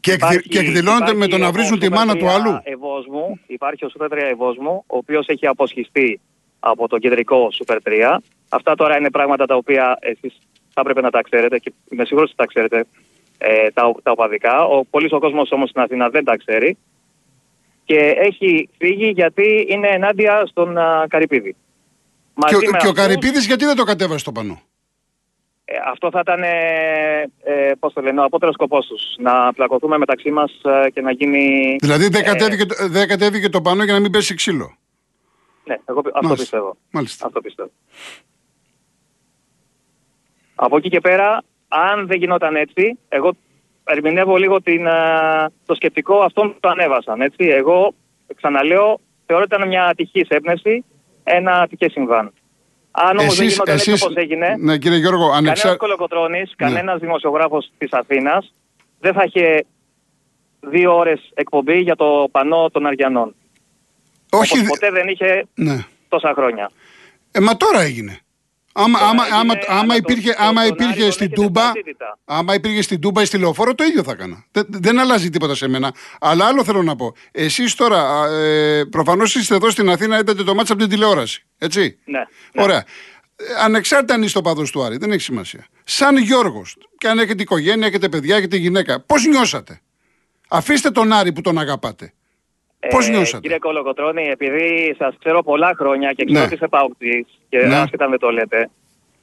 Και, 0.03 0.13
εκδη- 0.13 0.49
και 0.49 0.59
εκδηλώνονται 0.59 1.15
με 1.15 1.27
το 1.27 1.39
να 1.39 1.51
βρίζουν 1.53 1.79
τη 1.79 1.91
μάνα 1.91 2.17
του 2.17 2.29
άλλου. 2.29 2.61
Ευόσμου, 2.65 3.41
υπάρχει 3.47 3.85
ο 3.85 3.91
Super 3.99 4.09
3 4.11 4.17
Ευόσμου, 4.33 4.85
ο 4.87 4.97
οποίος 4.97 5.27
έχει 5.29 5.47
αποσχιστεί 5.47 6.21
από 6.61 6.89
το 6.89 6.99
κεντρικό 6.99 7.49
Super 7.59 7.77
3. 7.85 8.17
Αυτά 8.49 8.75
τώρα 8.75 8.99
είναι 8.99 9.11
πράγματα 9.11 9.47
τα 9.47 9.55
οποία 9.55 9.97
εσείς 10.01 10.39
θα 10.75 10.81
έπρεπε 10.81 11.01
να 11.01 11.11
τα 11.11 11.23
ξέρετε 11.23 11.59
και 11.59 11.73
είμαι 11.91 12.05
σίγουρος 12.05 12.29
ότι 12.29 12.39
τα 12.39 12.47
ξέρετε 12.47 12.85
ε, 13.39 13.71
τα, 13.71 13.93
τα 14.03 14.11
οπαδικά. 14.11 14.65
Ο 14.65 14.85
πολλής 14.91 15.13
ο 15.13 15.19
κόσμος 15.19 15.51
όμως 15.53 15.69
στην 15.69 15.81
Αθήνα 15.81 16.09
δεν 16.09 16.25
τα 16.25 16.37
ξέρει 16.37 16.77
και 17.85 17.97
έχει 18.17 18.69
φύγει 18.79 19.09
γιατί 19.15 19.67
είναι 19.69 19.89
ενάντια 19.89 20.43
στον 20.47 20.79
α, 20.79 21.07
Καρυπίδη. 21.09 21.51
Και, 21.51 21.57
ο- 22.41 22.41
Μαζί 22.43 22.57
με 22.57 22.61
και 22.65 22.69
ο 22.69 22.77
αυτούς, 22.77 22.93
Καρυπίδης 22.93 23.47
γιατί 23.47 23.65
δεν 23.65 23.77
το 23.77 23.85
κατέβασε 23.85 24.25
το 24.25 24.33
πανό; 24.33 24.61
Ε, 25.65 25.75
αυτό 25.91 26.11
θα 26.11 26.19
ήταν, 26.21 26.43
ε, 26.43 27.21
ε, 27.43 27.73
πώς 27.79 27.93
το 27.93 28.01
λένε, 28.01 28.21
ο 28.21 28.25
απότερος 28.25 28.55
σκοπός 28.55 28.87
τους. 28.87 29.03
Να 29.19 29.53
πλακωθούμε 29.53 29.99
μεταξύ 29.99 30.31
μας 30.31 30.61
ε, 30.65 30.91
και 30.91 31.01
να 31.01 31.11
γίνει... 31.13 31.77
Δηλαδή 31.81 32.09
δεν 32.09 32.21
ε, 32.21 32.25
κατέβηκε, 32.25 32.65
το- 32.67 32.89
δεν 32.89 33.09
κατέβηκε 33.09 33.49
το 33.49 33.61
πανό 33.61 33.85
για 33.85 33.93
να 33.93 34.01
μην 34.01 34.11
πέσει 34.11 34.35
ξύλο. 34.35 34.77
Ναι, 35.65 35.77
εγώ 35.85 36.01
πι- 36.03 36.15
αυτό 36.15 36.27
Μάλιστα. 36.27 36.43
πιστεύω. 36.43 36.77
Μάλιστα. 36.91 37.27
Αυτό 37.27 37.41
πιστεύω. 37.41 37.71
Από 40.55 40.77
εκεί 40.77 40.89
και 40.89 41.01
πέρα, 41.01 41.43
αν 41.69 42.07
δεν 42.07 42.19
γινόταν 42.19 42.57
έτσι, 42.57 42.99
εγώ 43.09 43.33
ερμηνεύω 43.85 44.37
λίγο 44.37 44.63
την, 44.63 44.89
α, 44.89 45.51
το 45.67 45.75
σκεπτικό 45.75 46.19
αυτών 46.21 46.53
που 46.53 46.61
το 46.61 46.69
ανέβασαν. 46.69 47.21
Έτσι. 47.21 47.45
Εγώ, 47.49 47.95
ξαναλέω, 48.37 49.01
θεωρώ 49.27 49.43
ότι 49.43 49.55
ήταν 49.55 49.69
μια 49.69 49.85
ατυχής 49.87 50.29
έμπνευση, 50.29 50.85
ένα 51.25 51.53
ατυχές 51.61 51.93
συμβάν. 51.93 52.33
Αν 52.95 53.19
όμως 53.19 53.37
δεν 53.37 53.47
γινόταν 53.49 53.75
έτσι 53.75 53.93
όπως 53.93 54.15
έγινε, 54.15 54.57
ναι, 54.59 54.79
κύριε 54.79 54.99
Γιώργο, 54.99 55.31
ανεξά... 55.31 55.63
κανένας 55.63 55.77
κολοκοτρώνης, 55.81 56.49
Ναι. 56.59 56.67
κανένας 56.67 57.01
δημοσιογράφος 57.01 57.71
της 57.79 57.93
Αθήνας 57.93 58.53
δεν 59.01 59.13
θα 59.13 59.25
είχε 59.25 59.65
δύο 60.61 60.97
ώρες 60.97 61.31
εκπομπή 61.35 61.79
για 61.81 61.97
το 61.97 62.29
πανό 62.31 62.71
των 62.71 62.87
Αριανών. 62.87 63.35
Όχι, 64.31 64.53
Όπως 64.59 64.61
δε- 64.61 64.67
ποτέ 64.69 64.91
δεν 64.91 65.09
είχε 65.09 65.47
ναι. 65.55 65.85
τόσα 66.09 66.33
χρόνια. 66.37 66.71
Ε, 67.33 67.41
μα 67.41 67.57
τώρα 67.57 67.81
έγινε. 67.81 68.19
Άμα, 68.73 68.99
Τώρα 68.99 69.11
άμα, 69.11 69.23
έγινε, 69.25 69.39
άμα, 69.39 69.53
αλλά 69.69 69.81
άμα 69.81 69.87
το- 69.95 69.95
υπήρχε, 69.97 70.29
το- 70.33 70.43
άμα 70.43 70.63
τον 70.63 70.71
υπήρχε 70.73 70.93
Άρη 70.93 71.03
τον 71.03 71.13
στην 71.13 71.27
έχετε 71.27 71.43
Τούμπα, 71.43 71.63
βαρύτητα. 71.67 72.19
άμα 72.25 72.55
υπήρχε 72.55 72.83
στην 72.83 73.01
Τούμπα 73.01 73.23
ή 73.23 73.25
στη 73.25 73.39
Λεωφόρο, 73.39 73.75
το 73.75 73.85
ίδιο 73.85 74.03
θα 74.03 74.11
έκανα. 74.13 74.45
Δεν, 74.51 74.67
δεν 74.69 74.99
αλλάζει 74.99 75.31
τίποτα 75.31 75.55
σε 75.55 75.69
μένα. 75.69 75.95
Αλλά 76.21 76.45
άλλο 76.47 76.65
θέλω 76.65 76.83
να 76.83 76.97
πω. 76.97 77.15
Εσείς 77.31 77.75
τώρα, 77.75 78.21
α, 78.21 78.27
ε, 78.33 78.85
προφανώς 78.85 79.35
είστε 79.35 79.55
εδώ 79.55 79.71
στην 79.71 79.91
Αθήνα, 79.91 80.19
είδατε 80.19 80.43
το 80.45 80.55
μάτσα 80.55 80.73
από 80.73 80.83
την 80.83 80.91
τηλεόραση. 80.91 81.45
Έτσι; 81.59 81.99
Ναι. 82.05 82.19
ναι. 82.53 82.63
Ωραία. 82.63 82.85
Ε, 83.37 83.45
Ανεξάρτητα 83.65 84.15
αν 84.15 84.23
είστε 84.23 84.39
ο 84.39 84.43
παδός 84.43 84.71
του 84.71 84.83
Άρη, 84.83 84.97
δεν 84.97 85.11
έχει 85.13 85.23
σημασία. 85.23 85.67
Σαν 85.85 86.17
Γιώργος, 86.17 86.77
και 86.99 87.09
αν 87.09 87.19
έχετε 87.19 87.43
οικογένεια, 87.43 87.87
έχετε 87.87 88.09
παιδιά, 88.09 88.37
έχετε 88.37 88.57
γυναίκα, 88.57 89.01
πώς 89.01 89.27
νιώσατε; 89.27 89.81
Αφήστε 90.49 90.91
τον 90.91 91.13
Άρη 91.13 91.33
που 91.33 91.41
τον 91.41 91.59
αγαπάτε. 91.59 92.13
Πώς 92.91 93.09
Ε, 93.09 93.11
νιώσατε. 93.11 93.41
Κύριε 93.41 93.59
Κολοκοτρώνη, 93.59 94.29
επειδή 94.29 94.95
σας 94.99 95.15
ξέρω 95.19 95.43
πολλά 95.43 95.73
χρόνια 95.79 96.13
και 96.13 96.25
ξέρω 96.25 96.39
Ναι. 96.39 96.45
ότι 96.45 96.55
είστε 96.55 96.69
παοκτή 96.69 97.27
και 97.49 97.59
Ναι. 97.59 97.75
άσχετα 97.77 98.09
με 98.09 98.19
το 98.19 98.31
λέτε. 98.31 98.71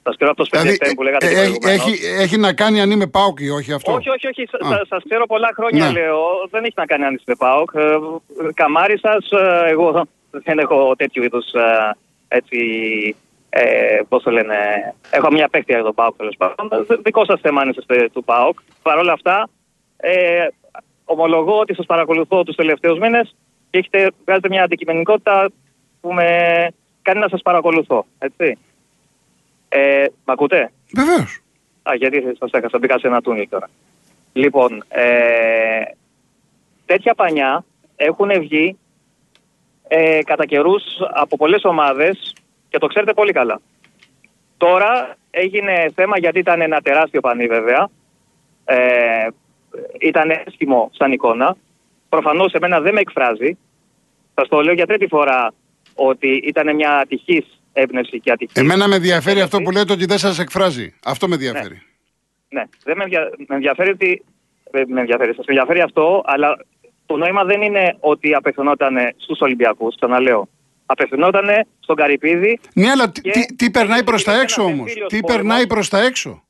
Σας 0.04 0.16
ξέρω 0.16 0.32
από 0.32 0.44
το 0.44 0.48
Δηλαδή, 0.52 0.76
σπίτι 0.76 0.96
που 0.96 1.04
λέγατε 1.04 1.26
ε, 1.26 1.30
και 1.30 1.36
έχει, 1.40 1.58
προηγουμένως. 1.60 1.86
έχει, 1.94 2.22
έχει 2.22 2.38
να 2.38 2.54
κάνει 2.54 2.82
αν 2.82 2.92
είμαι 2.92 3.08
πάοκ 3.08 3.40
ή 3.40 3.50
όχι 3.50 3.74
αυτό; 3.74 3.94
Όχι, 3.94 4.10
όχι, 4.10 4.28
όχι. 4.28 4.42
Α. 4.74 4.82
Σα 4.90 4.98
ξέρω 4.98 5.26
πολλά 5.26 5.50
χρόνια, 5.56 5.86
Ναι. 5.86 5.92
λέω. 5.92 6.20
Δεν 6.50 6.64
έχει 6.64 6.74
να 6.78 6.86
κάνει 6.86 7.04
αν 7.04 7.14
είστε 7.14 7.36
ΠΑΟΚ. 7.36 7.72
Ε, 7.76 7.82
Καμάρι 8.54 9.00
σας, 9.00 9.28
εγώ 9.70 10.08
δεν 10.32 10.60
έχω 10.60 10.96
τέτοιου 10.98 11.24
είδους 11.24 11.46
έτσι. 12.28 12.58
Ε, 13.50 14.00
Πώς 14.10 14.24
το 14.24 14.32
λένε, 14.32 14.56
έχω 15.10 15.32
μια 15.32 15.48
παίχτη 15.50 15.74
για 15.74 15.84
τον 15.84 15.94
ΠΑΟΚ 15.94 16.16
τέλος 16.18 16.36
πάντων. 16.38 16.86
Δικό 17.04 17.26
σας 17.26 17.40
θέμα 17.42 17.62
αν 17.62 17.70
είστε 17.70 18.10
του 18.14 18.24
ΠΑΟΚ. 18.24 18.60
Παρ' 18.82 18.98
όλα 18.98 19.12
αυτά, 19.14 19.50
ε, 19.98 20.48
ομολογώ 21.06 21.60
ότι 21.60 21.76
σας 21.76 21.86
παρακολουθώ 21.86 22.44
τους 22.44 22.56
τελευταίους 22.56 23.00
μήνες 23.00 23.36
και 23.70 23.78
έχετε, 23.78 24.12
βγάζετε 24.26 24.50
μια 24.50 24.64
αντικειμενικότητα 24.64 25.50
που 26.02 26.14
με 26.14 26.28
κάνει 27.02 27.20
να 27.20 27.28
σας 27.28 27.42
παρακολουθώ. 27.42 28.06
Έτσι. 28.20 28.58
Ε, 29.70 30.06
μ' 30.26 30.32
ακούτε; 30.32 30.72
Βεβαίως. 30.96 31.42
Α, 31.84 31.96
γιατί 31.96 32.36
σας 32.40 32.52
έχασα, 32.52 32.78
μπήκα 32.78 33.00
σε 33.00 33.08
ένα 33.08 33.22
τούνελ 33.22 33.50
τώρα. 33.50 33.70
Λοιπόν, 34.34 34.84
ε, 34.88 35.82
τέτοια 36.86 37.14
πανιά 37.14 37.66
έχουν 37.96 38.40
βγει 38.40 38.78
ε, 39.88 40.20
κατά 40.24 40.46
καιρούς 40.46 40.84
από 41.14 41.38
πολλές 41.38 41.64
ομάδες 41.64 42.34
και 42.70 42.78
το 42.78 42.88
ξέρετε 42.88 43.14
πολύ 43.14 43.32
καλά. 43.32 43.62
Τώρα 44.58 45.16
έγινε 45.32 45.92
θέμα 45.96 46.18
γιατί 46.20 46.40
ήταν 46.40 46.62
ένα 46.62 46.82
τεράστιο 46.82 47.22
πανί 47.22 47.48
βέβαια. 47.48 47.90
Ε, 48.66 49.28
ήταν 50.00 50.30
έσχημο 50.30 50.90
σαν 50.94 51.12
εικόνα. 51.12 51.58
Προφανώς 52.10 52.54
εμένα 52.54 52.82
δεν 52.82 52.94
με 52.94 53.00
εκφράζει. 53.00 53.58
Σα 54.36 54.48
το 54.48 54.62
λέω 54.62 54.74
για 54.74 54.86
τρίτη 54.86 55.08
φορά 55.08 55.54
ότι 55.96 56.28
ήταν 56.28 56.76
μια 56.76 56.98
ατυχής 56.98 57.46
έμπνευση 57.74 58.20
και 58.20 58.32
ατυχής. 58.32 58.62
Εμένα 58.62 58.88
με 58.88 58.96
ενδιαφέρει 58.96 59.42
αυτό 59.42 59.62
που 59.62 59.72
λέτε 59.72 59.94
ότι 59.94 60.06
δεν 60.06 60.18
σας 60.18 60.40
εκφράζει. 60.40 60.94
Αυτό 61.04 61.28
με 61.28 61.34
ενδιαφέρει. 61.34 61.82
Ναι, 62.50 62.64
δεν 62.84 62.98
με, 62.98 63.04
ενδια... 63.04 63.30
με 63.48 63.56
ενδιαφέρει 63.56 63.90
ότι. 63.90 64.24
Με 64.88 65.00
ενδιαφέρει, 65.00 65.34
σας 65.34 65.46
ενδιαφέρει 65.46 65.82
αυτό, 65.82 66.22
αλλά 66.26 66.58
το 67.06 67.18
νόημα 67.18 67.44
δεν 67.44 67.62
είναι 67.62 67.98
ότι 68.00 68.34
απευθυνόταν 68.34 68.96
στους 69.18 69.40
Ολυμπιακούς, 69.42 69.96
ξαναλέω. 69.96 70.48
Απευθυνόταν 70.86 71.50
στον 71.80 71.96
Καρυπίδη. 71.96 72.60
Ναι, 72.74 72.90
αλλά 72.90 73.12
τι, 73.12 73.56
τι 73.56 73.72
περνάει 73.72 74.04
προς 74.04 74.24
τα 74.24 74.42
έξω 74.42 74.64
όμως; 74.64 74.94
Τι 75.08 75.20
περνάει 75.20 75.68
προς 75.68 75.90
τα 75.90 76.00
έξω; 76.00 76.44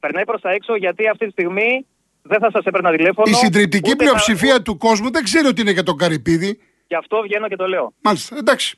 Περνάει 0.00 0.24
προς 0.24 0.40
τα 0.40 0.50
έξω 0.50 0.76
γιατί 0.76 1.08
αυτή 1.08 1.24
τη 1.24 1.30
στιγμή 1.30 1.86
δεν 2.22 2.38
θα 2.40 2.50
σας 2.52 2.64
έπαιρνα 2.64 2.90
τηλέφωνο. 2.90 3.30
Η 3.30 3.34
συντριπτική 3.34 3.96
πλειοψηφία 3.96 4.52
θα... 4.52 4.62
του 4.62 4.76
κόσμου 4.76 5.10
δεν 5.10 5.24
ξέρει 5.24 5.46
ότι 5.46 5.60
είναι 5.60 5.70
για 5.70 5.82
τον 5.82 5.96
Καρυπίδη. 5.96 6.58
Γι' 6.86 6.94
αυτό 6.94 7.20
βγαίνω 7.22 7.48
και 7.48 7.56
το 7.56 7.66
λέω. 7.66 7.92
Μάλιστα, 8.00 8.36
εντάξει. 8.36 8.76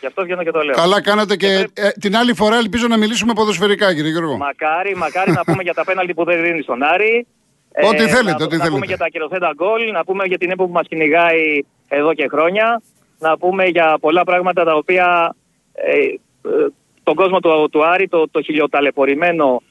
Γι' 0.00 0.06
αυτό 0.06 0.22
βγαίνω 0.22 0.42
και 0.42 0.50
το 0.50 0.60
λέω. 0.60 0.74
Καλά 0.74 1.02
κάνατε 1.02 1.36
και, 1.36 1.46
και 1.46 1.52
πρέπει... 1.52 1.72
ε, 1.74 1.90
την 1.90 2.16
άλλη 2.16 2.34
φορά 2.34 2.56
ελπίζω 2.56 2.86
να 2.86 2.96
μιλήσουμε 2.96 3.32
ποδοσφαιρικά, 3.32 3.94
κύριε 3.94 4.10
Γιώργο. 4.10 4.36
Μακάρι, 4.36 4.96
μακάρι 4.96 5.32
να 5.32 5.44
πούμε 5.44 5.62
για 5.62 5.74
τα 5.74 5.84
πέναλτι 5.84 6.14
που 6.14 6.24
δεν 6.24 6.42
δίνει 6.42 6.62
στον 6.62 6.82
Άρη. 6.82 7.26
Ό,τι 7.90 8.02
ε, 8.02 8.08
θέλετε, 8.08 8.38
να, 8.38 8.44
ό,τι 8.44 8.56
να 8.56 8.62
θέλετε. 8.62 8.70
πούμε 8.70 8.86
για 8.86 8.96
τα 8.96 9.08
κυροθέτα 9.08 9.52
γκολ, 9.54 9.90
να 9.92 10.04
πούμε 10.04 10.24
για 10.24 10.38
την 10.38 10.50
έπο 10.50 10.66
που 10.66 10.72
μας 10.72 10.86
κυνηγάει 10.88 11.64
εδώ 11.88 12.14
και 12.14 12.28
χρόνια, 12.28 12.82
να 13.18 13.38
πούμε 13.38 13.64
για 13.64 13.98
πολλά 14.00 14.24
πράγματα 14.24 14.64
τα 14.64 14.74
οποία 14.74 15.36
ε, 15.72 15.96
ε, 15.96 16.66
τον 17.02 17.14
κόσμο 17.14 17.40
του, 17.40 17.68
του 17.72 17.84
Άρη, 17.84 18.08
το, 18.08 18.28
το 18.30 18.42
χιλιοταλαιπωρημένο 18.42 19.46
και, 19.46 19.62
και 19.62 19.69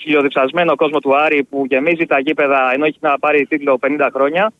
χιλιοδιψασμένο 0.00 0.74
κόσμο 0.74 0.98
του 0.98 1.16
Άρη 1.16 1.44
που 1.44 1.64
γεμίζει 1.68 2.06
τα 2.06 2.18
γήπεδα 2.18 2.70
ενώ 2.74 2.84
έχει 2.84 2.98
να 3.00 3.18
πάρει 3.18 3.46
τίτλο 3.46 3.78
50 3.82 4.08
χρόνια, 4.14 4.52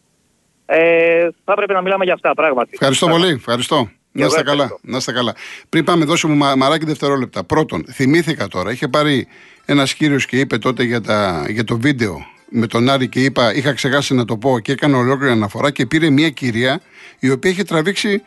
ε, 0.66 1.28
θα 1.44 1.52
έπρεπε 1.52 1.72
να 1.72 1.82
μιλάμε 1.82 2.04
για 2.04 2.14
αυτά 2.14 2.34
πράγματι. 2.34 2.70
Ευχαριστώ 2.72 3.08
πολύ. 3.08 3.28
Ευχαριστώ. 3.28 3.90
Να 4.14 4.26
είστε, 4.26 4.42
καλά, 4.42 4.78
να 4.82 4.96
είστε 4.96 5.12
καλά. 5.12 5.34
Πριν 5.68 5.84
πάμε, 5.84 6.04
δώσω 6.04 6.28
μου 6.28 6.34
μα, 6.34 6.56
μαράκι 6.56 6.84
δευτερόλεπτα. 6.84 7.44
Πρώτον, 7.44 7.84
θυμήθηκα 7.92 8.48
τώρα, 8.48 8.70
είχε 8.72 8.88
πάρει 8.88 9.26
ένας 9.64 9.94
κύριος 9.94 10.26
και 10.26 10.38
είπε 10.38 10.58
τότε 10.58 10.82
για, 10.82 11.00
τα, 11.00 11.46
για 11.48 11.64
το 11.64 11.78
βίντεο 11.78 12.26
με 12.48 12.66
τον 12.66 12.88
Άρη 12.88 13.08
και 13.08 13.20
είπα, 13.20 13.54
είχα 13.54 13.72
ξεχάσει 13.72 14.14
να 14.14 14.24
το 14.24 14.36
πω 14.36 14.58
και 14.58 14.72
έκανα 14.72 14.98
ολόκληρη 14.98 15.32
αναφορά 15.32 15.70
και 15.70 15.86
πήρε 15.86 16.10
μια 16.10 16.30
κυρία 16.30 16.80
η 17.18 17.30
οποία 17.30 17.50
είχε 17.50 17.64
τραβήξει 17.64 18.22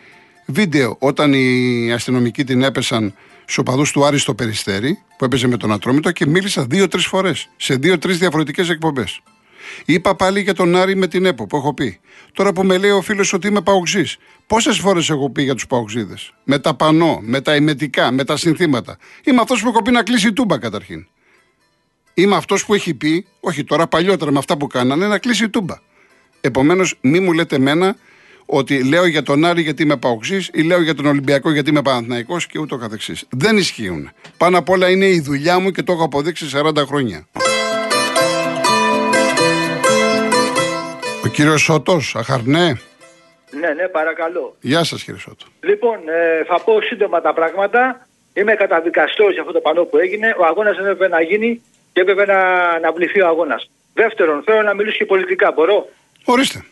βίντεο 0.45 0.97
όταν 0.99 1.33
οι 1.33 1.91
αστυνομικοί 1.93 2.43
την 2.43 2.63
έπεσαν 2.63 3.03
στου 3.03 3.13
οπαδού 3.57 3.83
του 3.91 4.05
Άρη 4.05 4.17
στο 4.17 4.35
Περιστέρι, 4.35 4.99
που 5.17 5.25
έπαιζε 5.25 5.47
με 5.47 5.57
τον 5.57 5.71
Ατρόμητο 5.71 6.11
και 6.11 6.25
μίλησα 6.25 6.65
δύο-τρεις 6.65 7.05
φορές 7.05 7.49
σε 7.55 7.75
δύο-τρεις 7.75 8.17
διαφορετικές 8.17 8.69
εκπομπές. 8.69 9.21
Είπα 9.85 10.15
πάλι 10.15 10.41
για 10.41 10.53
τον 10.53 10.75
Άρη 10.75 10.95
με 10.95 11.07
την 11.07 11.25
ΕΠΟ 11.25 11.47
που 11.47 11.57
έχω 11.57 11.73
πει. 11.73 11.99
Τώρα 12.33 12.53
που 12.53 12.63
με 12.63 12.77
λέει 12.77 12.89
ο 12.89 13.01
φίλος 13.01 13.33
ότι 13.33 13.47
είμαι 13.47 13.61
παοξής. 13.61 14.17
Πόσες 14.47 14.77
φορές 14.77 15.09
έχω 15.09 15.29
πει 15.29 15.43
για 15.43 15.53
τους 15.53 15.67
παοξίδες; 15.67 16.33
Με 16.43 16.59
τα 16.59 16.75
πανό, 16.75 17.19
με 17.21 17.41
τα 17.41 17.55
ημετικά, 17.55 18.11
με 18.11 18.23
τα 18.23 18.37
συνθήματα. 18.37 18.97
Είμαι 19.23 19.41
αυτός 19.41 19.61
που 19.61 19.67
έχω 19.67 19.81
πει 19.81 19.91
να 19.91 20.03
κλείσει 20.03 20.27
η 20.27 20.33
τούμπα 20.33 20.57
καταρχήν. 20.57 21.07
Είμαι 22.13 22.35
αυτός 22.35 22.65
που 22.65 22.73
έχει 22.73 22.93
πει, 22.93 23.27
όχι 23.39 23.63
τώρα 23.63 23.87
παλιότερα 23.87 24.31
με 24.31 24.37
αυτά 24.37 24.57
που 24.57 24.67
κάνανε, 24.67 25.07
να 25.07 25.17
κλείσει 25.17 25.43
η 25.43 25.49
τούμπα. 25.49 25.75
Επομένως, 26.41 26.97
μη 27.01 27.19
μου 27.19 27.33
λέτε 27.33 27.55
εμένα 27.55 27.95
ότι 28.45 28.83
λέω 28.83 29.05
για 29.05 29.23
τον 29.23 29.45
Άρη 29.45 29.61
γιατί 29.61 29.83
είμαι 29.83 29.97
παοξής 29.97 30.49
ή 30.53 30.61
λέω 30.61 30.81
για 30.81 30.95
τον 30.95 31.05
Ολυμπιακό 31.05 31.51
γιατί 31.51 31.69
είμαι 31.69 31.81
Παναθναϊκό 31.81 32.37
και 32.49 32.59
ούτω 32.59 32.77
καθεξής. 32.77 33.25
Δεν 33.29 33.57
ισχύουν. 33.57 34.11
Πάνω 34.37 34.57
απ' 34.57 34.69
όλα 34.69 34.89
είναι 34.89 35.05
η 35.05 35.19
δουλειά 35.19 35.59
μου 35.59 35.71
και 35.71 35.83
το 35.83 35.91
έχω 35.91 36.03
αποδείξει 36.03 36.45
40 36.53 36.77
χρόνια. 36.85 37.27
Ο 41.23 41.27
κύριος 41.27 41.61
Σώτο, 41.61 41.99
αχαρνέ. 42.13 42.79
Ναι, 43.59 43.73
ναι, 43.73 43.87
παρακαλώ. 43.87 44.55
Γεια 44.61 44.83
σας, 44.83 45.03
κύριε 45.03 45.19
Σώτο. 45.19 45.45
Λοιπόν, 45.59 45.97
ε, 46.09 46.43
θα 46.43 46.61
πω 46.61 46.81
σύντομα 46.81 47.21
τα 47.21 47.33
πράγματα. 47.33 48.07
Είμαι 48.33 48.53
καταδικαστός 48.53 49.31
για 49.31 49.41
αυτό 49.41 49.53
το 49.53 49.59
πανό 49.59 49.83
που 49.83 49.97
έγινε. 49.97 50.35
Ο 50.39 50.45
αγώνας 50.45 50.75
δεν 50.75 50.85
έπρεπε 50.85 51.07
να 51.07 51.21
γίνει 51.21 51.61
και 51.93 52.01
έπρεπε 52.01 52.25
να, 52.25 52.39
να 52.79 52.91
βληθεί 52.91 53.21
ο 53.21 53.27
αγώνας. 53.27 53.69
Δεύτερον, 53.93 54.43
θέλω 54.43 54.61
να 54.61 54.73
μιλήσω 54.73 54.97
και 54.97 55.05
πολιτικά. 55.05 55.51
Μπορώ; 55.51 55.89
Ορίστε. 56.25 56.65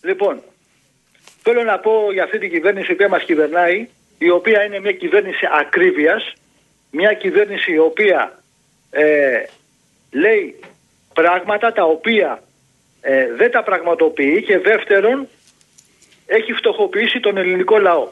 Λοιπόν, 0.00 0.42
θέλω 1.48 1.62
να 1.62 1.78
πω 1.78 2.12
για 2.12 2.24
αυτή 2.24 2.38
την 2.38 2.50
κυβέρνηση 2.50 2.94
που 2.94 3.08
μας 3.08 3.24
κυβερνάει, 3.24 3.88
η 4.18 4.30
οποία 4.30 4.64
είναι 4.64 4.80
μια 4.80 4.92
κυβέρνηση 4.92 5.46
ακρίβειας, 5.60 6.32
μια 6.90 7.12
κυβέρνηση 7.12 7.72
η 7.72 7.78
οποία 7.78 8.42
ε, 8.90 9.42
λέει 10.10 10.60
πράγματα 11.14 11.72
τα 11.72 11.84
οποία 11.84 12.42
ε, 13.00 13.32
δεν 13.36 13.50
τα 13.50 13.62
πραγματοποιεί 13.62 14.42
και 14.42 14.58
δεύτερον 14.58 15.28
έχει 16.26 16.52
φτωχοποιήσει 16.52 17.20
τον 17.20 17.36
ελληνικό 17.36 17.78
λαό. 17.78 18.08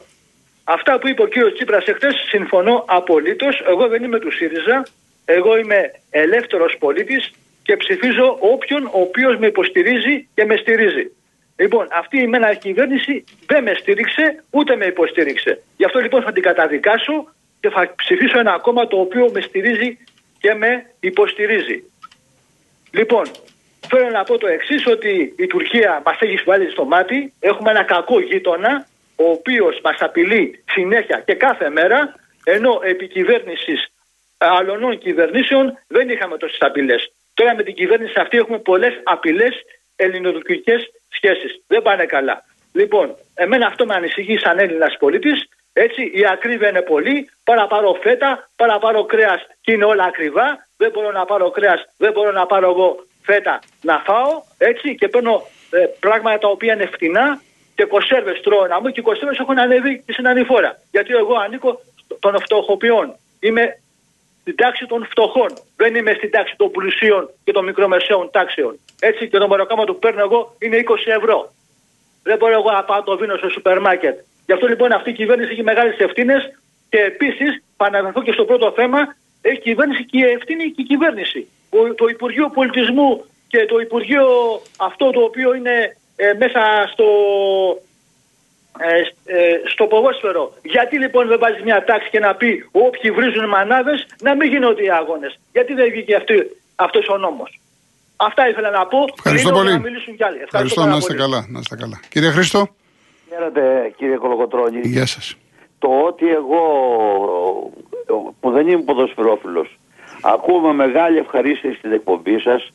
Αυτά 0.63 0.99
που 0.99 1.07
είπε 1.07 1.21
ο 1.21 1.27
κύριος 1.27 1.53
Τσίπρας 1.53 1.85
εχθές 1.85 2.15
συμφωνώ 2.29 2.85
απολύτως. 2.87 3.63
Εγώ 3.67 3.87
δεν 3.87 4.03
είμαι 4.03 4.19
του 4.19 4.31
ΣΥΡΙΖΑ. 4.31 4.85
Εγώ 5.25 5.57
είμαι 5.57 5.91
ελεύθερος 6.09 6.75
πολίτης 6.79 7.31
και 7.63 7.77
ψηφίζω 7.77 8.37
όποιον 8.39 8.85
ο 8.85 8.99
οποίος 9.01 9.37
με 9.37 9.47
υποστηρίζει 9.47 10.27
και 10.33 10.45
με 10.45 10.55
στηρίζει. 10.55 11.11
Λοιπόν, 11.59 11.87
αυτή 11.91 12.17
η 12.21 12.27
μένα 12.27 12.53
κυβέρνηση 12.53 13.23
δεν 13.45 13.63
με 13.63 13.73
στήριξε 13.73 14.43
ούτε 14.49 14.75
με 14.75 14.85
υποστήριξε. 14.85 15.63
Γι' 15.77 15.85
αυτό 15.85 15.99
λοιπόν 15.99 16.21
θα 16.23 16.31
την 16.31 16.43
καταδικάσω 16.43 17.33
και 17.59 17.69
θα 17.69 17.93
ψηφίσω 17.95 18.39
ένα 18.39 18.59
κόμμα 18.59 18.87
το 18.87 18.99
οποίο 18.99 19.29
με 19.33 19.41
στηρίζει 19.41 19.97
και 20.39 20.53
με 20.53 20.85
υποστηρίζει. 20.99 21.83
Λοιπόν, 22.91 23.25
Θέλω 23.89 24.09
να 24.09 24.23
πω 24.23 24.37
το 24.37 24.47
εξής, 24.47 24.87
ότι 24.87 25.33
η 25.37 25.47
Τουρκία 25.47 26.01
μας 26.05 26.17
έχει 26.19 26.43
βάλει 26.45 26.69
στο 26.71 26.85
μάτι. 26.85 27.33
Έχουμε 27.39 27.69
ένα 27.69 27.83
κακό 27.83 28.19
γείτονα, 28.19 28.87
ο 29.15 29.29
οποίος 29.29 29.79
μας 29.83 29.97
απειλεί 29.99 30.63
συνέχεια 30.69 31.23
και 31.25 31.33
κάθε 31.33 31.69
μέρα, 31.69 32.15
ενώ 32.43 32.79
επί 32.83 33.07
κυβέρνησης 33.07 33.87
αλλωνών 34.37 34.97
κυβερνήσεων 34.97 35.77
δεν 35.87 36.09
είχαμε 36.09 36.37
τόσες 36.37 36.57
απειλές. 36.61 37.11
Τώρα 37.33 37.55
με 37.55 37.63
την 37.63 37.73
κυβέρνηση 37.73 38.13
αυτή 38.19 38.37
έχουμε 38.37 38.59
πολλές 38.59 38.93
απειλές 39.03 39.53
ελληνοτουρκικές 39.95 40.91
σχέσεις. 41.17 41.51
Δεν 41.67 41.81
πάνε 41.81 42.05
καλά. 42.05 42.35
Λοιπόν, 42.73 43.15
εμένα 43.35 43.65
αυτό 43.65 43.85
με 43.85 43.93
ανησυχεί 43.93 44.37
σαν 44.37 44.59
Έλληνας 44.59 44.95
πολίτης. 44.99 45.37
Έτσι, 45.73 46.01
η 46.13 46.23
ακρίβεια 46.33 46.69
είναι 46.69 46.81
πολύ. 46.81 47.29
Πάρα 47.43 47.67
πάρω 47.67 47.99
φέτα, 48.03 48.49
πάρα 48.55 48.79
πάρω 48.79 49.05
κρέας 49.05 49.41
και 49.61 49.71
είναι 49.71 49.85
όλα 49.85 50.03
ακριβά. 50.03 50.47
Δεν 50.77 50.91
μπορώ 50.93 51.11
να 51.11 51.25
πάρω 51.25 51.49
κρέας, 51.49 51.79
δεν 51.97 52.11
μπορώ 52.11 52.31
να 52.31 52.45
πάρω 52.45 52.69
εγώ 52.69 53.05
φέτα 53.27 53.59
να 53.81 53.95
φάω 54.05 54.31
έτσι 54.57 54.95
και 54.95 55.07
παίρνω 55.07 55.35
ε, 55.71 55.85
πράγματα 55.99 56.37
τα 56.37 56.47
οποία 56.47 56.73
είναι 56.73 56.85
φτηνά 56.85 57.41
και 57.75 57.85
κονσέρβες 57.85 58.41
τρώω 58.41 58.67
να 58.67 58.81
μου 58.81 58.89
και 58.91 58.99
οι 58.99 59.03
κονσέρβες 59.03 59.39
έχουν 59.39 59.59
ανέβει 59.59 60.03
και 60.05 60.13
στην 60.13 60.27
ανηφόρα. 60.27 60.71
Γιατί 60.91 61.11
εγώ 61.13 61.35
ανήκω 61.45 61.79
των 62.19 62.33
φτωχοποιών. 62.39 63.15
Είμαι 63.39 63.63
στην 64.47 64.59
τάξη 64.63 64.85
των 64.85 65.07
φτωχών. 65.11 65.51
Δεν 65.75 65.95
είμαι 65.95 66.13
στην 66.17 66.31
τάξη 66.31 66.53
των 66.57 66.71
πλουσίων 66.71 67.29
και 67.43 67.51
των 67.51 67.63
μικρομεσαίων 67.65 68.29
τάξεων. 68.31 68.79
Έτσι 68.99 69.27
και 69.27 69.37
το 69.37 69.47
μεροκάμα 69.47 69.83
που 69.83 69.99
παίρνω 69.99 70.21
εγώ 70.21 70.55
είναι 70.59 70.83
20 70.87 70.93
ευρώ. 71.19 71.53
Δεν 72.23 72.37
μπορώ 72.37 72.53
εγώ 72.53 72.71
να 72.71 72.83
πάω 72.83 73.03
το 73.03 73.17
βίνο 73.17 73.35
στο 73.37 73.49
σούπερ 73.49 73.79
μάρκετ. 73.79 74.15
Γι' 74.45 74.53
αυτό 74.53 74.67
λοιπόν 74.67 74.91
αυτή 74.91 75.09
η 75.09 75.13
κυβέρνηση 75.13 75.51
έχει 75.51 75.63
μεγάλες 75.63 75.97
ευθύνες 75.97 76.41
και 76.89 76.97
επίσης, 76.97 77.63
παναγραφώ 77.77 78.21
και 78.23 78.31
στο 78.31 78.45
πρώτο 78.45 78.71
θέμα, 78.71 78.99
έχει 79.41 79.59
κυβέρνηση 79.59 80.05
και 80.05 80.25
ευθύνη 80.25 80.71
και 80.71 80.81
η 80.81 80.85
κυβέρνηση 80.91 81.47
το 81.95 82.07
Υπουργείο 82.07 82.49
Πολιτισμού 82.49 83.25
και 83.47 83.65
το 83.65 83.79
Υπουργείο 83.79 84.25
αυτό 84.77 85.09
το 85.11 85.21
οποίο 85.21 85.55
είναι 85.55 85.97
ε, 86.15 86.33
μέσα 86.33 86.89
στο, 86.93 87.07
ε, 88.77 88.99
ε, 89.25 89.61
στο 89.65 89.85
ποδόσφαιρο. 89.85 90.53
Γιατί 90.63 90.99
λοιπόν 90.99 91.27
δεν 91.27 91.39
βάζεις 91.39 91.63
μια 91.63 91.83
τάξη 91.83 92.09
και 92.09 92.19
να 92.19 92.35
πει 92.35 92.69
όποιοι 92.71 93.11
βρίζουν 93.11 93.47
μανάδες 93.47 94.07
να 94.21 94.35
μην 94.35 94.49
γίνονται 94.49 94.83
οι 94.83 94.89
αγώνες. 94.89 95.39
Γιατί 95.51 95.73
δεν 95.73 95.89
βγήκε 95.89 96.15
αυτό 96.15 96.33
αυτός 96.75 97.07
ο 97.09 97.17
νόμος. 97.17 97.59
Αυτά 98.15 98.49
ήθελα 98.49 98.69
να 98.69 98.85
πω. 98.85 98.99
Ευχαριστώ 99.17 99.51
πολύ. 99.51 99.71
Να 99.71 99.79
μιλήσουν 99.79 100.15
κι 100.15 100.23
άλλοι. 100.23 100.39
Ευχαριστώ, 100.41 100.85
να 100.85 100.95
είστε 100.95 101.13
καλά, 101.13 101.45
να 101.49 101.59
είστε 101.59 101.75
καλά. 101.75 101.99
Κύριε 102.09 102.29
Χρήστο. 102.29 102.67
Χαίρετε 103.29 103.93
κύριε 103.97 104.15
Κολοκοτρώνη. 104.15 104.79
Γεια 104.83 105.05
σας. 105.05 105.35
Το 105.79 105.89
ότι 106.07 106.29
εγώ 106.29 106.61
που 108.39 108.51
δεν 108.51 108.67
είμαι 108.67 108.81
ποδοσφαιρόφιλος 108.81 109.77
Ακούμε 110.21 110.73
μεγάλη 110.73 111.17
ευχαρίστηση 111.17 111.75
στην 111.75 111.91
εκπομπή 111.91 112.39
σας. 112.39 112.73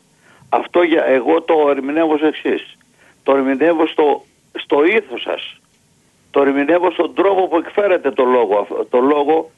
Αυτό 0.48 0.82
για, 0.82 1.04
εγώ 1.04 1.42
το 1.42 1.54
ερμηνεύω 1.70 2.12
ως 2.12 2.22
εξής. 2.22 2.76
Το 3.22 3.36
ερμηνεύω 3.36 3.86
στο, 3.86 4.24
στο 4.52 4.84
ήθος 4.84 5.22
σας. 5.22 5.60
Το 6.32 6.40
ερμηνεύω 6.40 6.90
στον 6.90 7.14
τρόπο 7.14 7.48
που 7.48 7.56
εκφέρετε 7.56 8.10
το 8.10 8.24
λόγο, 8.24 8.86
το 8.90 9.00
λόγο 9.00 9.50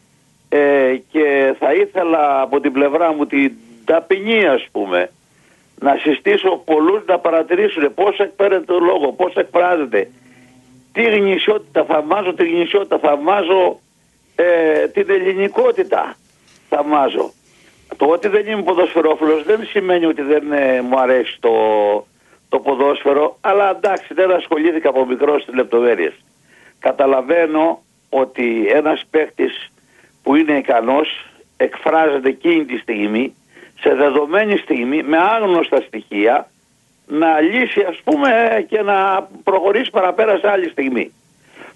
ε, 0.49 0.97
και 1.11 1.55
θα 1.59 1.75
ήθελα 1.75 2.41
από 2.41 2.61
την 2.61 2.73
πλευρά 2.73 3.13
μου 3.13 3.27
την 3.27 3.53
ταπεινή 3.85 4.47
ας 4.47 4.67
πούμε 4.73 5.11
να 5.81 5.97
συστήσω 5.97 6.63
πολλούς 6.65 7.05
να 7.07 7.19
παρατηρήσουν 7.19 7.95
πώς 7.95 8.19
εκφέρετε 8.19 8.65
το 8.65 8.79
λόγο, 8.79 9.13
πώς 9.13 9.35
εκφράζεται 9.35 10.11
τι 10.93 11.03
γνησιότητα, 11.03 11.85
θαυμάζω 11.85 12.35
τη 12.35 12.45
γνησιότητα, 12.49 12.99
θαυμάζω 12.99 13.81
ε, 14.37 14.89
την 14.89 15.11
ελληνικότητα, 15.11 16.17
θαυμάζω. 16.69 17.33
Το 17.97 18.07
ότι 18.07 18.29
δεν 18.29 18.47
είμαι 18.47 18.63
ποδοσφαιρόφιλος 18.63 19.45
δεν 19.45 19.67
σημαίνει 19.67 20.05
ότι 20.05 20.23
δεν 20.23 20.53
ε, 20.53 20.81
μου 20.83 21.01
αρέσει 21.01 21.37
το, 21.41 21.53
το 22.49 22.59
ποδόσφαιρο, 22.59 23.37
αλλά 23.41 23.71
εντάξει 23.71 24.15
δεν 24.15 24.31
ασχολήθηκα 24.31 24.89
από 24.89 25.07
μικρός 25.07 25.43
στις 25.43 25.55
λεπτομέρειες. 25.55 26.24
Καταλαβαίνω 26.89 27.83
ότι 28.11 28.67
ένας 28.69 29.05
παίχτης 29.11 29.73
που 30.23 30.35
είναι 30.35 30.57
ικανός 30.57 31.09
εκφράζεται 31.57 32.29
εκείνη 32.29 32.65
τη 32.65 32.77
στιγμή 32.79 33.35
σε 33.81 33.95
δεδομένη 33.95 34.57
στιγμή 34.57 35.03
με 35.03 35.17
άγνωστα 35.19 35.81
στοιχεία 35.87 36.49
να 37.07 37.41
λύσει 37.41 37.81
ας 37.89 38.01
πούμε 38.05 38.31
και 38.69 38.83
να 38.83 39.29
προχωρήσει 39.45 39.91
παραπέρα 39.91 40.39
σε 40.39 40.49
άλλη 40.51 40.69
στιγμή. 40.69 41.13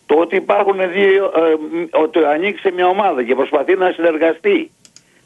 Το 0.07 0.15
ότι 0.19 0.37
υπάρχουν 0.37 0.79
δύο, 0.93 1.25
ε, 1.25 1.99
ότι 1.99 2.25
ανοίξει 2.25 2.71
μια 2.71 2.87
ομάδα 2.87 3.23
και 3.23 3.35
προσπαθεί 3.35 3.77
να 3.77 3.91
συνεργαστεί 3.91 4.71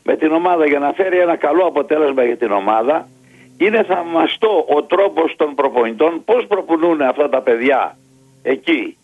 με 0.05 0.17
την 0.17 0.33
ομάδα 0.33 0.67
για 0.67 0.79
να 0.79 0.93
φέρει 0.93 1.19
ένα 1.19 1.37
καλό 1.37 1.65
αποτέλεσμα 1.67 2.25
για 2.25 2.37
την 2.37 2.53
ομάδα 2.53 3.09
είναι 3.59 3.83
θαυμαστό 3.83 4.65
ο 4.69 4.83
τρόπος 4.83 5.35
των 5.37 5.55
προπονητών 5.55 6.25
πώς 6.25 6.47
προπονούν 6.47 7.03
αυτά 7.03 7.29
τα 7.29 7.41
παιδιά 7.41 7.97
εκεί 8.43 8.97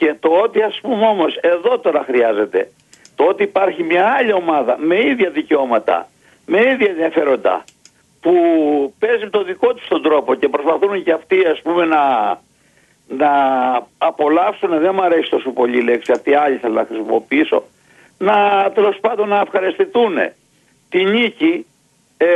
και 0.00 0.14
το 0.20 0.28
ότι 0.28 0.62
ας 0.62 0.78
πούμε 0.82 1.06
όμως 1.06 1.36
εδώ 1.36 1.78
τώρα 1.78 2.02
χρειάζεται 2.06 2.70
το 3.16 3.24
ότι 3.24 3.42
υπάρχει 3.42 3.82
μια 3.82 4.06
άλλη 4.18 4.32
ομάδα 4.32 4.76
με 4.78 5.06
ίδια 5.06 5.30
δικαιώματα 5.30 6.08
με 6.46 6.58
ίδια 6.60 6.90
ενδιαφέροντα 6.90 7.64
που 8.20 8.34
παίζει 8.98 9.30
το 9.30 9.42
δικό 9.42 9.74
τους 9.74 9.88
τον 9.88 10.02
τρόπο 10.02 10.34
και 10.34 10.48
προσπαθούν 10.48 11.02
και 11.02 11.12
αυτοί 11.12 11.46
ας 11.46 11.60
πούμε 11.62 11.84
να, 11.84 12.02
να 13.08 13.32
απολαύσουν, 13.98 14.80
δεν 14.80 14.90
μου 14.94 15.02
αρέσει 15.02 15.30
τόσο 15.30 15.50
πολύ 15.50 15.78
η 15.78 15.82
λέξη 15.82 16.12
αυτή, 16.12 16.34
άλλη 16.34 16.56
θέλω 16.56 16.74
να 16.74 16.84
χρησιμοποιήσω, 16.84 17.62
να 18.18 18.34
τέλος 18.74 18.98
πάντων 19.00 19.28
να 19.28 19.40
ευχαριστηθούν 19.40 20.16
τη 20.88 21.04
νίκη 21.04 21.66
ε, 22.16 22.26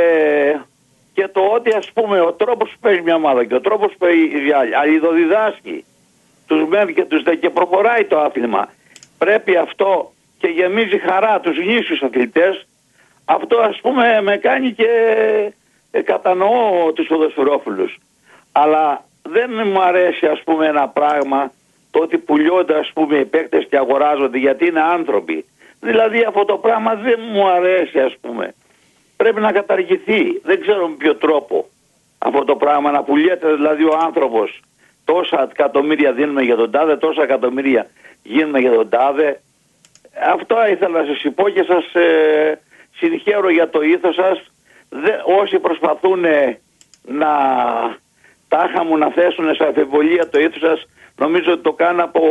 και 1.13 1.27
το 1.27 1.41
ότι 1.41 1.71
ας 1.73 1.91
πούμε 1.91 2.21
ο 2.21 2.33
τρόπος 2.33 2.69
που 2.69 2.77
παίζει 2.81 3.01
μια 3.01 3.15
ομάδα 3.15 3.45
και 3.45 3.55
ο 3.55 3.61
τρόπος 3.61 3.91
που 3.91 3.97
παίζει 3.97 4.47
η 4.47 4.51
άλλη, 4.51 4.75
αλληλοδιδάσκει 4.75 5.85
τους 6.65 6.77
μεν 6.77 6.93
και 6.93 7.05
τους 7.05 7.23
δε 7.23 7.35
και 7.35 7.49
προχωράει 7.49 8.05
το 8.05 8.19
άθλημα. 8.19 8.69
Πρέπει 9.17 9.55
αυτό 9.55 10.11
και 10.37 10.47
γεμίζει 10.47 10.97
χαρά 10.97 11.39
τους 11.39 11.57
γνήσιους 11.57 12.01
αθλητές. 12.01 12.67
Αυτό 13.25 13.57
ας 13.57 13.79
πούμε 13.81 14.21
με 14.21 14.37
κάνει 14.37 14.71
και 14.71 14.87
ε, 15.91 16.01
κατανοώ 16.01 16.91
τους 16.93 17.07
ποδοσφαιρόφιλους. 17.07 17.97
Αλλά 18.51 19.05
δεν 19.21 19.51
μου 19.65 19.81
αρέσει 19.81 20.25
ας 20.25 20.41
πούμε 20.43 20.67
ένα 20.67 20.87
πράγμα 20.87 21.51
το 21.91 21.99
ότι 21.99 22.17
πουλιώνται 22.17 22.77
ας 22.77 22.91
πούμε 22.93 23.17
οι 23.17 23.25
παίκτες 23.25 23.67
και 23.69 23.77
αγοράζονται 23.77 24.37
γιατί 24.37 24.65
είναι 24.65 24.81
άνθρωποι. 24.81 25.45
Δηλαδή 25.81 26.23
αυτό 26.23 26.45
το 26.45 26.57
πράγμα 26.57 26.95
δεν 26.95 27.19
μου 27.31 27.47
αρέσει 27.47 27.99
ας 27.99 28.15
πούμε. 28.21 28.53
Πρέπει 29.17 29.39
να 29.39 29.51
καταργηθεί. 29.51 30.41
Δεν 30.43 30.61
ξέρω 30.61 30.87
με 30.87 30.95
ποιο 30.95 31.15
τρόπο 31.15 31.65
αυτό 32.17 32.43
το 32.43 32.55
πράγμα 32.55 32.91
να 32.91 33.03
πουλιέται 33.03 33.53
δηλαδή 33.53 33.83
ο 33.83 33.97
άνθρωπος 34.05 34.61
τόσα 35.05 35.49
εκατομμύρια 35.51 36.11
δίνουμε 36.11 36.41
για 36.41 36.55
τον 36.55 36.71
τάδε, 36.71 36.97
τόσα 36.97 37.23
εκατομμύρια 37.23 37.87
γίνουμε 38.23 38.59
για 38.59 38.71
τον 38.71 38.89
τάδε. 38.89 39.41
Αυτό 40.31 40.55
ήθελα 40.71 41.01
να 41.01 41.05
σας 41.05 41.33
πω 41.35 41.49
και 41.49 41.63
σας 41.67 41.93
ε, 41.93 42.59
συγχαίρω 42.97 43.49
για 43.49 43.69
το 43.69 43.81
ήθος 43.81 44.15
σας 44.15 44.51
όσοι 45.41 45.59
προσπαθούν 45.59 46.25
να 47.01 47.31
τάχα 48.47 48.83
μου 48.83 48.97
να 48.97 49.09
θέσουν 49.11 49.55
σε 49.55 49.63
αφιβολία 49.63 50.29
το 50.29 50.39
ήθος 50.39 50.59
σας 50.59 50.85
νομίζω 51.15 51.51
ότι 51.51 51.61
το 51.61 51.73
κάνουν 51.73 51.99
από 51.99 52.21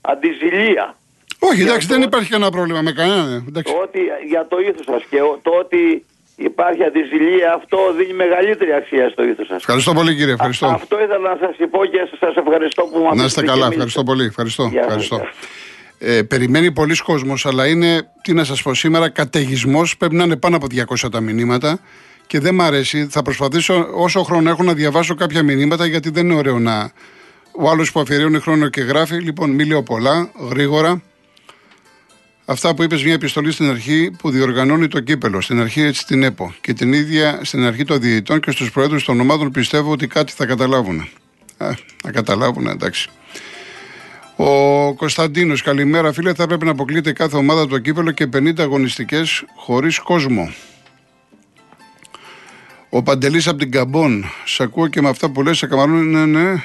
αντιζηλία. 0.00 0.94
Όχι, 1.38 1.62
εντάξει, 1.62 1.86
δεν 1.86 2.02
υπάρχει 2.02 2.30
κανένα 2.30 2.50
πρόβλημα 2.50 2.82
με 2.82 2.92
κανένα. 2.92 3.44
Ότι 3.82 4.00
για 4.26 4.46
το 4.48 4.58
ήθος 4.58 4.84
σας 4.84 5.02
και 5.10 5.18
το 5.42 5.50
ότι 5.50 6.04
υπάρχει 6.38 6.84
αντιζηλία, 6.84 7.54
αυτό 7.54 7.78
δίνει 7.96 8.12
μεγαλύτερη 8.12 8.72
αξία 8.72 9.08
στο 9.08 9.22
ήθος 9.24 9.46
σας. 9.46 9.56
Ευχαριστώ 9.56 9.92
πολύ 9.92 10.14
κύριε, 10.16 10.32
ευχαριστώ. 10.32 10.66
αυτό 10.66 10.96
ήθελα 11.02 11.28
να 11.34 11.36
σας 11.40 11.56
πω 11.70 11.84
και 11.84 12.08
σας 12.20 12.36
ευχαριστώ 12.36 12.82
που 12.82 12.98
μου 12.98 13.14
Να 13.14 13.24
είστε 13.24 13.42
καλά, 13.42 13.66
ευχαριστώ 13.66 14.02
πολύ. 14.02 14.24
Ευχαριστώ. 14.24 14.70
ευχαριστώ. 14.74 15.20
Ε, 15.98 16.22
περιμένει 16.22 16.72
πολλοί 16.72 16.96
κόσμος, 16.96 17.46
αλλά 17.46 17.66
είναι, 17.66 18.08
τι 18.22 18.32
να 18.32 18.44
σας 18.44 18.62
πω, 18.62 18.74
σήμερα 18.74 19.08
καταιγισμός. 19.08 19.96
Πρέπει 19.96 20.14
να 20.14 20.24
είναι 20.24 20.36
πάνω 20.36 20.56
από 20.56 20.66
200 20.66 21.10
τα 21.10 21.20
μηνύματα 21.20 21.78
και 22.26 22.40
δεν 22.40 22.54
μ' 22.54 22.62
αρέσει. 22.62 23.06
Θα 23.10 23.22
προσπαθήσω 23.22 23.86
όσο 23.94 24.22
χρόνο 24.22 24.50
έχω 24.50 24.62
να 24.62 24.72
διαβάσω 24.72 25.14
κάποια 25.14 25.42
μηνύματα, 25.42 25.86
γιατί 25.86 26.10
δεν 26.10 26.24
είναι 26.24 26.34
ωραίο 26.34 26.58
να. 26.58 26.92
Ο 27.52 27.70
άλλος 27.70 27.92
που 27.92 28.00
αφιερώνει 28.00 28.38
χρόνο 28.38 28.68
και 28.68 28.80
γράφει. 28.80 29.14
Λοιπόν, 29.14 29.50
μη 29.50 29.64
λέω 29.64 29.82
πολλά, 29.82 30.30
γρήγορα. 30.50 31.02
Αυτά 32.50 32.74
που 32.74 32.82
είπες 32.82 33.04
μια 33.04 33.12
επιστολή 33.12 33.52
στην 33.52 33.70
αρχή 33.70 34.10
που 34.18 34.30
διοργανώνει 34.30 34.88
το 34.88 35.00
κύπελο, 35.00 35.40
στην 35.40 35.60
αρχή 35.60 35.80
έτσι 35.80 36.06
την 36.06 36.22
ΕΠΟ 36.22 36.54
και 36.60 36.72
την 36.72 36.92
ίδια 36.92 37.40
στην 37.42 37.64
αρχή 37.64 37.84
των 37.84 38.00
διαιτητών 38.00 38.40
και 38.40 38.50
στους 38.50 38.70
προέδρους 38.70 39.04
των 39.04 39.20
ομάδων 39.20 39.50
πιστεύω 39.50 39.92
ότι 39.92 40.06
κάτι 40.06 40.32
θα 40.32 40.46
καταλάβουν. 40.46 41.08
Ε, 41.58 41.70
θα 42.02 42.10
καταλάβουν, 42.10 42.66
εντάξει. 42.66 43.08
Ο 44.36 44.94
Κωνσταντίνος, 44.94 45.62
καλημέρα 45.62 46.12
φίλε. 46.12 46.34
Θα 46.34 46.46
πρέπει 46.46 46.64
να 46.64 46.70
αποκλείται 46.70 47.12
κάθε 47.12 47.36
ομάδα 47.36 47.66
το 47.66 47.78
κύπελο 47.78 48.10
και 48.10 48.28
50 48.36 48.58
αγωνιστικές 48.58 49.44
χωρίς 49.56 49.98
κόσμο. 49.98 50.52
Ο 52.88 53.02
Παντελής 53.02 53.48
από 53.48 53.58
την 53.58 53.70
Καμπόν. 53.70 54.24
Σ' 54.44 54.60
ακούω 54.60 54.86
και 54.86 55.00
με 55.00 55.08
αυτά 55.08 55.30
που 55.30 55.42
λες, 55.42 55.58
σε 55.58 55.66
καμαρούν, 55.66 56.10
ναι, 56.10 56.26
ναι. 56.26 56.62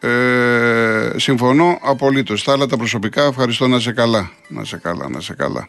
Ε, 0.00 1.10
συμφωνώ 1.16 1.78
απολύτως. 1.82 2.44
Τα 2.44 2.52
άλλα 2.52 2.66
τα 2.66 2.76
προσωπικά, 2.76 3.24
ευχαριστώ 3.24 3.68
να 3.68 3.78
σε 3.78 3.92
καλά. 3.92 4.30
Να 4.48 4.64
σε 4.64 4.76
καλά, 4.76 5.08
να 5.08 5.20
σε 5.20 5.34
καλά. 5.34 5.68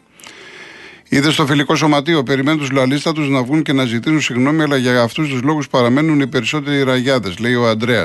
Είδες 1.08 1.32
στο 1.32 1.46
φιλικό 1.46 1.76
σωματείο, 1.76 2.22
περιμένουν 2.22 2.58
τους 2.58 2.70
λαλίστατου 2.70 3.20
να 3.20 3.42
βγουν 3.42 3.62
και 3.62 3.72
να 3.72 3.84
ζητήσουν 3.84 4.20
συγγνώμη, 4.20 4.62
αλλά 4.62 4.76
για 4.76 5.02
αυτούς 5.02 5.28
τους 5.28 5.42
λόγους 5.42 5.68
παραμένουν 5.68 6.20
οι 6.20 6.26
περισσότεροι 6.26 6.82
ραγιάδες, 6.82 7.38
λέει 7.38 7.54
ο 7.54 7.68
Αντρέα. 7.68 8.04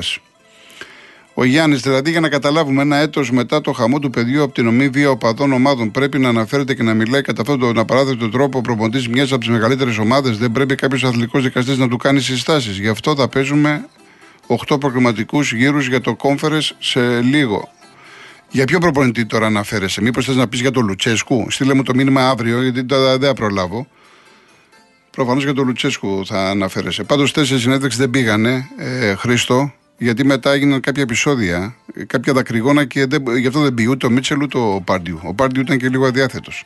Ο 1.33 1.43
Γιάννης, 1.43 1.81
δηλαδή 1.81 2.11
για 2.11 2.19
να 2.19 2.29
καταλάβουμε 2.29 2.81
ένα 2.81 2.97
έτος 2.97 3.31
μετά 3.31 3.61
το 3.61 3.71
χαμό 3.71 3.99
του 3.99 4.09
παιδιού 4.09 4.43
από 4.43 4.53
την 4.53 4.67
ομή 4.67 4.89
βία 4.89 5.09
οπαδών 5.09 5.53
ομάδων, 5.53 5.91
πρέπει 5.91 6.19
να 6.19 6.29
αναφέρεται 6.29 6.73
και 6.73 6.83
να 6.83 6.93
μιλάει 6.93 7.21
κατά 7.21 7.41
αυτόν 7.41 7.59
τον 7.59 7.79
απαράδεκτο 7.79 8.29
τρόπο 8.29 8.57
ο 8.57 8.61
προποντή 8.61 9.09
μιας 9.09 9.31
από 9.31 9.39
τις 9.39 9.49
μεγαλύτερες 9.49 9.97
ομάδες. 9.97 10.37
Δεν 10.37 10.51
πρέπει 10.51 10.75
κάποιος 10.75 11.03
αθλητικός 11.03 11.43
δικαστής 11.43 11.77
να 11.77 11.87
του 11.87 11.97
κάνει 11.97 12.19
συστάσεις. 12.19 12.77
Γι' 12.77 12.87
αυτό 12.87 13.15
θα 13.15 13.27
παίζουμε 13.27 13.85
8 14.47 14.79
προκριματικού 14.79 15.41
γύρους 15.41 15.87
για 15.87 16.01
το 16.01 16.15
κόμφερε 16.15 16.57
σε 16.79 17.21
λίγο. 17.21 17.69
Για 18.49 18.65
ποιο 18.65 18.79
προπονητή 18.79 19.25
τώρα 19.25 19.45
αναφέρεσαι, 19.45 20.01
Μήπως 20.01 20.25
θες 20.25 20.35
να 20.35 20.47
πεις 20.47 20.59
για 20.59 20.71
τον 20.71 20.85
Λουτσέσκου; 20.85 21.51
Στείλε 21.51 21.73
μου 21.73 21.83
το 21.83 21.93
μήνυμα 21.95 22.29
αύριο, 22.29 22.61
γιατί 22.61 22.81
δεν 22.87 23.19
θα 23.21 23.33
προλάβω. 23.33 23.87
Προφανώς 25.09 25.43
για 25.43 25.53
τον 25.53 25.65
Λουτσέσκου 25.65 26.25
θα 26.25 26.49
αναφέρεσαι. 26.49 27.03
Πάντως, 27.03 27.31
τέσσερι 27.31 27.59
συνέντευξει 27.59 27.97
δεν 27.97 28.09
πήγανε, 28.09 28.67
ε, 28.77 29.15
Χρήστο 29.15 29.73
γιατί 29.97 30.25
μετά 30.25 30.51
έγιναν 30.51 30.79
κάποια 30.79 31.03
επεισόδια, 31.03 31.75
κάποια 32.07 32.33
δακρυγόνα 32.33 32.85
και 32.85 33.05
δεν, 33.05 33.37
γι' 33.37 33.47
αυτό 33.47 33.59
δεν 33.59 33.73
πει 33.73 33.85
ούτε 33.85 34.05
ο 34.05 34.09
Μίτσελ 34.09 34.41
ούτε 34.41 34.57
ο 34.57 34.81
Πάρντιου. 34.85 35.19
Ο 35.23 35.33
Πάρντιου 35.33 35.61
ήταν 35.61 35.77
και 35.77 35.89
λίγο 35.89 36.05
αδιάθετος. 36.05 36.65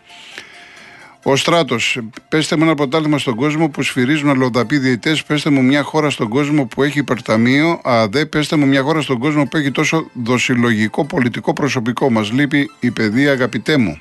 Ο 1.29 1.35
Στράτος, 1.35 1.99
πέστε 2.29 2.57
μου 2.57 2.63
ένα 2.63 2.75
πρωτάθλημα 2.75 3.17
στον 3.17 3.35
κόσμο 3.35 3.69
που 3.69 3.81
σφυρίζουν 3.81 4.29
αλλοδαποί 4.29 4.77
διαιτέ. 4.77 5.17
Πέστε 5.27 5.49
μου 5.49 5.63
μια 5.63 5.83
χώρα 5.83 6.09
στον 6.09 6.27
κόσμο 6.27 6.65
που 6.65 6.83
έχει 6.83 6.99
υπερταμείο. 6.99 7.79
ΑΔΕ, 7.83 8.25
πέστε 8.25 8.55
μου 8.55 8.67
μια 8.67 8.81
χώρα 8.81 9.01
στον 9.01 9.17
κόσμο 9.17 9.45
που 9.45 9.57
έχει 9.57 9.71
τόσο 9.71 10.09
δοσυλλογικό 10.13 11.05
πολιτικό 11.05 11.53
προσωπικό. 11.53 12.11
Μας 12.11 12.31
λείπει 12.31 12.69
η 12.79 12.91
παιδεία, 12.91 13.31
αγαπητέ 13.31 13.77
μου. 13.77 13.99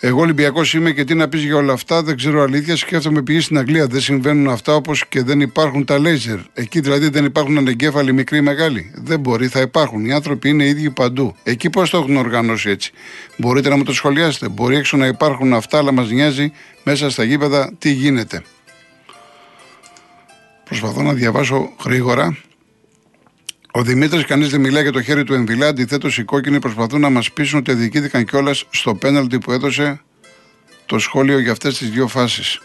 Εγώ 0.00 0.20
Ολυμπιακός 0.20 0.74
είμαι 0.74 0.92
και 0.92 1.04
τι 1.04 1.14
να 1.14 1.28
πεις 1.28 1.42
για 1.42 1.56
όλα 1.56 1.72
αυτά, 1.72 2.02
δεν 2.02 2.16
ξέρω 2.16 2.42
αλήθεια. 2.42 2.76
Σκέφτομαι 2.76 3.22
πηγή 3.22 3.40
στην 3.40 3.58
Αγγλία. 3.58 3.86
Δεν 3.86 4.00
συμβαίνουν 4.00 4.48
αυτά 4.48 4.74
όπως 4.74 5.06
και 5.08 5.22
δεν 5.22 5.40
υπάρχουν 5.40 5.84
τα 5.84 5.98
λέιζερ. 5.98 6.38
Εκεί 6.54 6.80
δηλαδή 6.80 7.08
δεν 7.08 7.24
υπάρχουν 7.24 7.58
ανεγκέφαλοι 7.58 8.12
μικροί 8.12 8.38
ή 8.38 8.40
μεγάλοι. 8.40 8.92
Δεν 8.94 9.20
μπορεί, 9.20 9.48
θα 9.48 9.60
υπάρχουν. 9.60 10.04
Οι 10.04 10.12
άνθρωποι 10.12 10.48
είναι 10.48 10.64
ίδιοι 10.66 10.90
παντού. 10.90 11.36
Εκεί 11.42 11.70
πώς 11.70 11.90
το 11.90 11.98
έχουν 11.98 12.16
οργανώσει 12.16 12.70
έτσι. 12.70 12.92
Μπορείτε 13.36 13.68
να 13.68 13.76
μου 13.76 13.82
το 13.82 13.92
σχολιάσετε. 13.92 14.48
Μπορεί 14.48 14.76
έξω 14.76 14.96
να 14.96 15.06
υπάρχουν 15.06 15.54
αυτά, 15.54 15.78
αλλά 15.78 15.92
μας 15.92 16.10
νοιάζει 16.10 16.52
μέσα 16.84 17.10
στα 17.10 17.24
γήπεδα 17.24 17.72
τι 17.78 17.90
γίνεται. 17.90 18.42
Προσπαθώ 20.64 21.02
να 21.02 21.12
διαβάσω 21.12 21.72
γρήγορα. 21.84 22.36
Ο 23.76 23.82
Δημήτρης 23.82 24.24
κανείς 24.24 24.48
δεν 24.48 24.60
μιλάει 24.60 24.82
για 24.82 24.92
το 24.92 25.02
χέρι 25.02 25.24
του 25.24 25.34
Εμβιλά. 25.34 25.66
Αντιθέτω, 25.66 26.08
οι 26.16 26.22
κόκκινοι 26.24 26.58
προσπαθούν 26.58 27.00
να 27.00 27.10
μας 27.10 27.32
πείσουν 27.32 27.58
ότι 27.58 27.74
διοικήθηκαν 27.74 28.24
κιόλας 28.24 28.64
στο 28.70 28.94
πέναλτι 28.94 29.38
που 29.38 29.52
έδωσε 29.52 30.00
το 30.86 30.98
σχόλιο 30.98 31.38
για 31.38 31.52
αυτές 31.52 31.78
τις 31.78 31.90
δύο 31.90 32.08
φάσεις. 32.08 32.60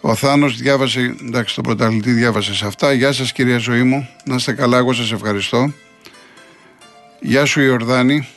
Ο 0.00 0.14
Θάνος 0.14 0.56
διάβασε, 0.56 1.16
εντάξει, 1.22 1.54
το 1.54 1.60
πρωταθλητή 1.60 2.10
διάβασε 2.12 2.54
σε 2.54 2.66
αυτά. 2.66 2.92
Γεια 2.92 3.12
σας, 3.12 3.32
κυρία 3.32 3.58
ζωή 3.58 3.82
μου. 3.82 4.08
Να 4.24 4.34
είστε 4.34 4.52
καλά, 4.52 4.78
εγώ 4.78 4.92
σας 4.92 5.12
ευχαριστώ. 5.12 5.72
Γεια 7.20 7.44
σου, 7.44 7.60
Ιορδάνη. 7.60 8.28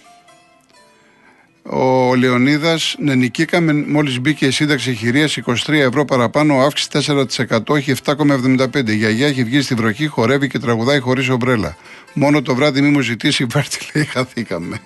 Ο 1.70 2.16
Λεωνίδας, 2.16 2.96
ναι, 3.00 3.16
νικήκαμε 3.16 3.74
μόλις 3.74 4.20
μπήκε 4.20 4.46
η 4.46 4.52
σύνταξη 4.52 4.94
χειρίας 4.94 5.38
23 5.46 5.74
ευρώ 5.74 6.06
παραπάνω, 6.06 6.60
αύξηση 6.60 6.90
4%, 6.92 7.76
έχει 7.76 7.94
7,75. 8.06 8.90
Η 8.90 8.96
γιαγιά 8.96 9.28
έχει 9.28 9.44
βγει 9.44 9.62
στη 9.62 9.76
βροχή, 9.76 10.08
χορεύει 10.08 10.48
και 10.48 10.60
τραγουδάει 10.60 11.00
χωρίς 11.00 11.30
ομπρέλα. 11.30 11.76
Μόνο 12.14 12.42
το 12.42 12.56
βράδυ 12.56 12.82
μη 12.82 12.90
μου 12.90 13.00
ζητήσει 13.00 13.48
πάρτι, 13.54 13.78
λέει, 13.94 14.06
χαθήκαμε. 14.06 14.80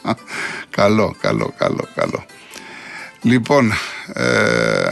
καλό, 0.76 1.16
καλό, 1.20 1.54
καλό, 1.56 1.88
καλό. 1.94 2.24
Λοιπόν, 3.22 3.72
ε, 4.12 4.90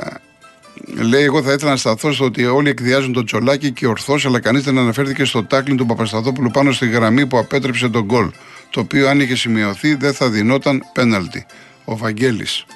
λέει: 1.03 1.23
Εγώ 1.23 1.43
θα 1.43 1.53
ήθελα 1.53 1.71
να 1.71 1.77
σταθώ 1.77 2.13
στο 2.13 2.25
ότι 2.25 2.47
όλοι 2.47 2.69
εκδιάζουν 2.69 3.13
τον 3.13 3.25
Τσολάκη 3.25 3.73
και 3.73 3.87
ορθώς, 3.87 4.27
αλλά 4.27 4.41
κανείς 4.41 4.63
δεν 4.63 4.79
αναφέρθηκε 4.79 5.25
στο 5.25 5.45
τάκλιν 5.45 5.77
του 5.77 5.87
Παπασταθόπουλου 5.87 6.51
πάνω 6.51 6.73
στη 6.73 6.89
γραμμή 6.89 7.27
που 7.27 7.39
απέτρεψε 7.39 7.89
τον 7.89 8.05
γκολ. 8.05 8.31
Το 8.75 8.81
οποίο 8.81 9.09
αν 9.09 9.21
είχε 9.21 9.37
σημειωθεί 9.37 9.95
δεν 9.95 10.15
θα 10.15 10.31
δινόταν 10.31 10.83
πέναλτι. 10.93 11.47
Ο 11.85 11.97
Βαγγέλης. 11.97 12.67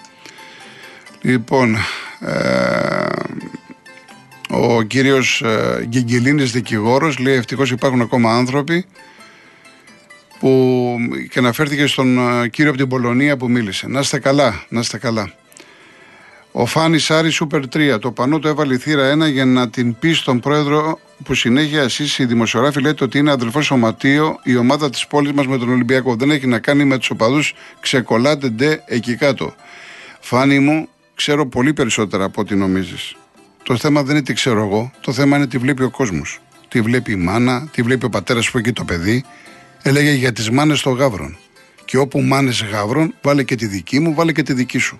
Λοιπόν, 1.23 1.77
ε, 2.21 3.07
ο 4.49 4.83
κύριος 4.83 5.43
ε, 5.43 5.85
Γκυγγελίνης 5.87 6.53
δικηγόρος 6.53 7.19
λέει 7.19 7.35
ευτυχώς 7.35 7.71
υπάρχουν 7.71 8.01
ακόμα 8.01 8.37
άνθρωποι 8.37 8.85
που 10.39 10.97
και 11.31 11.39
αναφέρθηκε 11.39 11.87
στον 11.87 12.43
ε, 12.43 12.49
κύριο 12.49 12.71
από 12.71 12.79
την 12.79 12.89
Πολωνία 12.89 13.37
που 13.37 13.51
μίλησε. 13.51 13.89
Να 13.89 14.01
είστε 14.01 14.19
καλά, 14.19 14.65
να 14.69 14.81
είστε 14.81 14.99
καλά. 14.99 15.33
Ο 16.61 16.67
Φάνης 16.67 17.11
Άρης 17.11 17.35
Σούπερ 17.35 17.63
3. 17.69 17.99
Το 18.01 18.13
πανό 18.13 18.39
το 18.39 18.49
έβαλε 18.49 18.79
θύρα 18.79 19.13
1 19.13 19.31
για 19.31 19.45
να 19.45 19.71
την 19.71 19.99
πει 19.99 20.13
στον 20.13 20.41
πρόεδρο 20.41 20.99
που 21.25 21.35
συνέχεια 21.35 21.83
εσείς 21.83 22.19
οι 22.19 22.25
δημοσιογράφοι 22.25 22.81
λέτε 22.81 23.05
ότι 23.05 23.19
είναι 23.19 23.31
αδελφός 23.31 23.65
σωματείο 23.65 24.39
η 24.43 24.57
ομάδα 24.57 24.91
της 24.91 25.07
πόλης 25.07 25.33
μας 25.33 25.47
με 25.47 25.59
τον 25.59 25.69
Ολυμπιακό. 25.71 26.17
Δεν 26.17 26.31
έχει 26.31 26.47
να 26.47 26.59
κάνει 26.59 26.85
με 26.85 26.99
τους 26.99 27.11
οπαδούς. 27.11 27.55
Ξεκολλάτε 27.81 28.49
ντε 28.49 28.83
εκεί 28.87 29.17
κάτω. 29.17 29.55
Φάνη 30.21 30.59
μου, 30.59 30.89
ξέρω 31.15 31.47
πολύ 31.47 31.73
περισσότερα 31.73 32.25
από 32.25 32.41
ό,τι 32.41 32.55
νομίζεις. 32.55 33.17
Το 33.63 33.77
θέμα 33.77 34.03
δεν 34.03 34.17
είναι 34.17 34.25
τι 34.25 34.33
ξέρω 34.33 34.65
εγώ. 34.65 34.91
Το 35.01 35.13
θέμα 35.13 35.37
είναι 35.37 35.47
τι 35.47 35.59
βλέπει 35.59 35.83
ο 35.83 35.91
κόσμος. 35.91 36.39
Τι 36.69 36.81
βλέπει 36.81 37.13
η 37.13 37.17
μάνα, 37.17 37.69
τι 37.73 37.83
βλέπει 37.83 38.05
ο 38.05 38.09
πατέρας 38.09 38.51
που 38.51 38.59
έχει 38.59 38.73
το 38.73 38.85
παιδί. 38.85 39.25
Έλεγε 39.83 40.13
για 40.13 40.33
τις 40.33 40.51
μάνες 40.51 40.81
των 40.81 40.93
γάβρων. 40.93 41.37
Και 41.85 41.97
όπου 41.97 42.21
μάνες 42.21 42.65
γάβρων, 42.71 43.15
βάλε 43.23 43.43
και 43.43 43.55
τη 43.55 43.67
δική 43.67 43.99
μου, 43.99 44.15
βάλε 44.15 44.33
και 44.33 44.43
τη 44.43 44.53
δική 44.53 44.79
σου. 44.79 44.99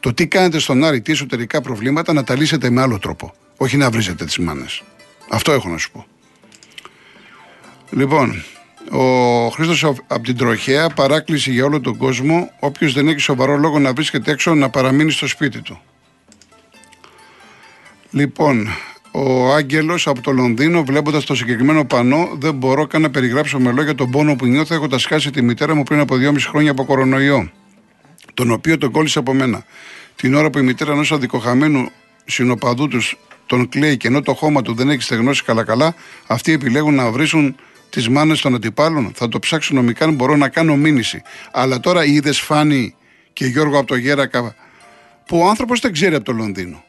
Το 0.00 0.14
τι 0.14 0.26
κάνετε 0.26 0.58
στον 0.58 0.84
Άρη, 0.84 1.00
τι 1.00 1.12
εσωτερικά 1.12 1.60
προβλήματα, 1.60 2.12
να 2.12 2.24
τα 2.24 2.36
λύσετε 2.36 2.70
με 2.70 2.80
άλλο 2.80 2.98
τρόπο. 2.98 3.34
Όχι 3.56 3.76
να 3.76 3.90
βρίζετε 3.90 4.24
τις 4.24 4.38
μάνες. 4.38 4.82
Αυτό 5.30 5.52
έχω 5.52 5.68
να 5.68 5.78
σου 5.78 5.90
πω. 5.90 6.06
Λοιπόν, 7.90 8.42
ο 8.90 9.48
Χρήστος 9.48 9.84
από 9.84 10.20
την 10.22 10.36
Τροχέα, 10.36 10.88
παράκληση 10.88 11.50
για 11.52 11.64
όλο 11.64 11.80
τον 11.80 11.96
κόσμο. 11.96 12.50
Όποιος 12.60 12.92
δεν 12.92 13.08
έχει 13.08 13.18
σοβαρό 13.18 13.56
λόγο 13.56 13.78
να 13.78 13.92
βρίσκεται 13.92 14.30
έξω, 14.30 14.54
να 14.54 14.68
παραμείνει 14.68 15.10
στο 15.10 15.26
σπίτι 15.26 15.60
του. 15.60 15.80
Λοιπόν, 18.10 18.68
ο 19.10 19.54
Άγγελος 19.54 20.06
από 20.06 20.20
το 20.20 20.32
Λονδίνο, 20.32 20.84
βλέποντας 20.84 21.24
το 21.24 21.34
συγκεκριμένο 21.34 21.84
πανό, 21.84 22.28
δεν 22.38 22.54
μπορώ 22.54 22.86
καν 22.86 23.02
να 23.02 23.10
περιγράψω 23.10 23.58
με 23.58 23.72
λόγια 23.72 23.94
τον 23.94 24.10
πόνο 24.10 24.36
που 24.36 24.46
νιώθω 24.46 24.74
έχοντα 24.74 24.98
χάσει 24.98 25.30
τη 25.30 25.42
μητέρα 25.42 25.74
μου 25.74 25.82
πριν 25.82 26.00
από 26.00 26.14
2,5 26.14 26.34
χρόνια 26.38 26.70
από 26.70 26.84
κορονοϊό. 26.84 27.50
Τον 28.40 28.50
οποίο 28.50 28.78
τον 28.78 28.90
κόλλησε 28.90 29.18
από 29.18 29.34
μένα. 29.34 29.64
Την 30.16 30.34
ώρα 30.34 30.50
που 30.50 30.58
η 30.58 30.62
μητέρα 30.62 30.92
ενός 30.92 31.12
αδικοχαμένου 31.12 31.90
συνοπαδού 32.24 32.88
τους 32.88 33.18
τον 33.46 33.68
κλαίει 33.68 33.96
και 33.96 34.08
ενώ 34.08 34.22
το 34.22 34.34
χώμα 34.34 34.62
του 34.62 34.74
δεν 34.74 34.90
έχει 34.90 35.02
στεγνώσει 35.02 35.44
καλά-καλά, 35.44 35.94
αυτοί 36.26 36.52
επιλέγουν 36.52 36.94
να 36.94 37.10
βρίσουν 37.10 37.56
τις 37.90 38.08
μάνες 38.08 38.40
των 38.40 38.54
αντιπάλων. 38.54 39.12
Θα 39.14 39.28
το 39.28 39.38
ψάξω 39.38 39.74
νομικά 39.74 40.04
αν 40.04 40.14
μπορώ 40.14 40.36
να 40.36 40.48
κάνω 40.48 40.76
μήνυση. 40.76 41.22
Αλλά 41.52 41.80
τώρα 41.80 42.04
είδες 42.04 42.40
Φάνη 42.40 42.94
και 43.32 43.46
Γιώργο 43.46 43.78
από 43.78 43.86
το 43.86 43.96
Γέρακα, 43.96 44.54
που 45.26 45.38
ο 45.38 45.48
άνθρωπος 45.48 45.80
δεν 45.80 45.92
ξέρει 45.92 46.14
από 46.14 46.24
το 46.24 46.32
Λονδίνο. 46.32 46.84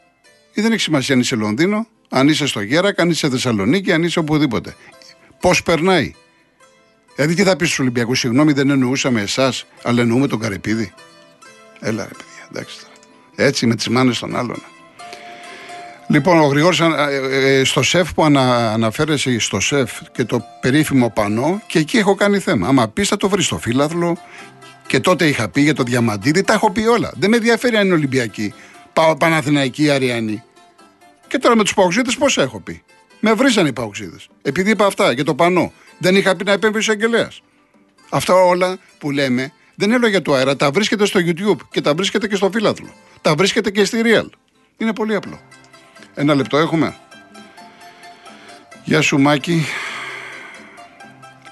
Ή 0.54 0.60
δεν 0.60 0.72
έχει 0.72 0.80
σημασία 0.80 1.14
αν 1.14 1.20
είσαι 1.20 1.36
Λονδίνο, 1.36 1.86
αν 2.08 2.28
είσαι 2.28 2.46
στο 2.46 2.60
Γέρακα, 2.60 3.02
αν 3.02 3.10
είσαι 3.10 3.28
Θεσσαλονίκη, 3.28 3.92
αν 3.92 4.02
είσαι 4.02 4.18
οπουδήποτε. 4.18 4.74
Πώς 5.40 5.62
περνάει; 5.62 6.14
Δηλαδή, 7.14 7.34
τι 7.34 7.42
θα 7.42 7.56
πεις 7.56 7.66
στους 7.66 7.78
Ολυμπιακούς, 7.78 8.18
συγγνώμη, 8.18 8.52
δεν 8.52 8.70
εννοούσαμε 8.70 9.20
εσάς, 9.20 9.66
αλλά 9.82 10.00
εννοούμε 10.00 10.26
τον 10.26 10.38
Καρεπίδη. 10.38 10.92
Έλα, 11.84 12.02
ρε 12.02 12.14
παιδιά, 12.14 12.48
εντάξει 12.50 12.76
τώρα. 12.80 12.92
Έτσι 13.48 13.66
με 13.66 13.74
τις 13.74 13.88
μάνες 13.88 14.18
των 14.18 14.36
άλλων. 14.36 14.62
Λοιπόν, 16.08 16.38
ο 16.38 16.46
Γρηγόρης 16.46 16.80
ε, 16.80 16.86
ε, 17.30 17.64
στο 17.64 17.82
σεφ 17.82 18.14
που 18.14 18.24
ανα, 18.24 18.72
αναφέρεσαι 18.72 19.38
στο 19.38 19.60
σεφ 19.60 19.90
και 20.12 20.24
το 20.24 20.44
περίφημο 20.60 21.10
πανό 21.10 21.62
και 21.66 21.78
εκεί 21.78 21.98
έχω 21.98 22.14
κάνει 22.14 22.38
θέμα. 22.38 22.68
Άμα 22.68 22.88
πεις 22.88 23.08
θα 23.08 23.16
το 23.16 23.28
βρεις 23.28 23.44
στο 23.44 23.58
φύλαθλο 23.58 24.16
και 24.86 25.00
τότε 25.00 25.28
είχα 25.28 25.48
πει 25.48 25.60
για 25.60 25.74
το 25.74 25.82
διαμαντίδι, 25.82 26.42
τα 26.42 26.52
έχω 26.52 26.70
πει 26.70 26.86
όλα. 26.86 27.12
Δεν 27.16 27.30
με 27.30 27.36
ενδιαφέρει 27.36 27.76
αν 27.76 27.84
είναι 27.84 27.94
Ολυμπιακή, 27.94 28.54
Παναθηναϊκή, 29.18 29.90
Αριανή. 29.90 30.42
Και 31.28 31.38
τώρα 31.38 31.56
με 31.56 31.62
τους 31.62 31.74
Παουξίδε 31.74 32.10
πώς 32.18 32.38
έχω 32.38 32.60
πει; 32.60 32.82
Με 33.20 33.32
βρίζανε 33.32 33.68
οι 33.68 33.72
Παουξίδε. 33.72 34.16
Επειδή 34.42 34.70
είπα 34.70 34.86
αυτά 34.86 35.12
για 35.12 35.24
το 35.24 35.34
πανό. 35.34 35.72
Δεν 35.98 36.16
είχα 36.16 36.36
πει 36.36 36.44
να 36.44 36.52
επέμβει 36.52 36.76
ο 36.76 36.80
εισαγγελέας. 36.80 37.42
Αυτά 38.08 38.34
όλα 38.34 38.78
που 38.98 39.10
λέμε 39.10 39.52
δεν 39.74 39.88
είναι 39.88 39.98
λόγια 39.98 40.22
του 40.22 40.34
αέρα. 40.34 40.56
Τα 40.56 40.70
βρίσκεται 40.70 41.04
στο 41.04 41.20
YouTube 41.24 41.66
και 41.70 41.80
τα 41.80 41.94
βρίσκεται 41.94 42.28
και 42.28 42.36
στο 42.36 42.50
φύλαθλο. 42.50 42.88
Τα 43.20 43.34
βρίσκεται 43.34 43.70
και 43.70 43.84
στη 43.84 44.00
Real. 44.04 44.26
Είναι 44.76 44.92
πολύ 44.92 45.14
απλό. 45.14 45.40
Ένα 46.14 46.34
λεπτό 46.34 46.58
έχουμε. 46.58 46.96
Γεια 48.84 49.00
σου 49.00 49.18
Μάκη. 49.18 49.66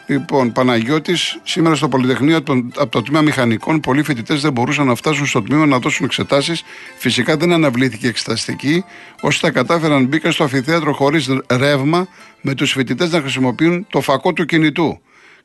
Λοιπόν, 0.07 0.53
Παναγιώτης, 0.53 1.39
σήμερα 1.43 1.75
στο 1.75 1.89
Πολυτεχνείο 1.89 2.37
από 2.77 2.87
το 2.89 3.03
τμήμα 3.03 3.23
Μηχανικών, 3.23 3.81
πολλοί 3.81 4.03
φοιτητές 4.03 4.41
δεν 4.41 4.53
μπορούσαν 4.53 4.87
να 4.87 4.95
φτάσουν 4.95 5.27
στο 5.27 5.43
τμήμα 5.43 5.67
να 5.67 5.79
δώσουν 5.79 6.05
εξετάσεις. 6.05 6.63
Φυσικά 6.97 7.37
δεν 7.37 7.53
αναβλήθηκε 7.53 8.09
εξεταστική. 8.09 8.85
Όσοι 9.21 9.41
τα 9.41 9.51
κατάφεραν, 9.51 10.07
μπήκαν 10.07 10.33
στο 10.33 10.45
αφιθέατρο 10.45 10.93
χωρίς 10.93 11.29
ρεύμα, 11.51 12.09
με 12.41 12.55
τους 12.55 12.73
φοιτητές 12.73 13.11
να 13.11 13.21
χρησιμοποιούν 13.21 13.87
το 13.91 14.01
φακό 14.01 14.33
του 14.33 14.45
κινητού. 14.45 15.01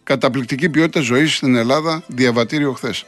Καταπληκτική 0.05 0.69
ποιότητα 0.69 0.99
ζωής 0.99 1.35
στην 1.35 1.55
Ελλάδα, 1.55 2.03
διαβατήριο 2.07 2.71
χθες. 2.73 3.05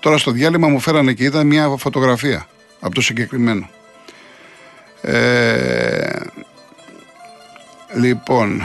Τώρα 0.00 0.18
στο 0.18 0.30
διάλειμμα 0.30 0.68
μου 0.68 0.80
φέρανε 0.80 1.12
και 1.12 1.24
είδα 1.24 1.44
μια 1.44 1.68
φωτογραφία 1.68 2.46
από 2.80 2.94
το 2.94 3.00
συγκεκριμένο. 3.00 3.70
Ε, 5.00 6.20
λοιπόν, 7.94 8.62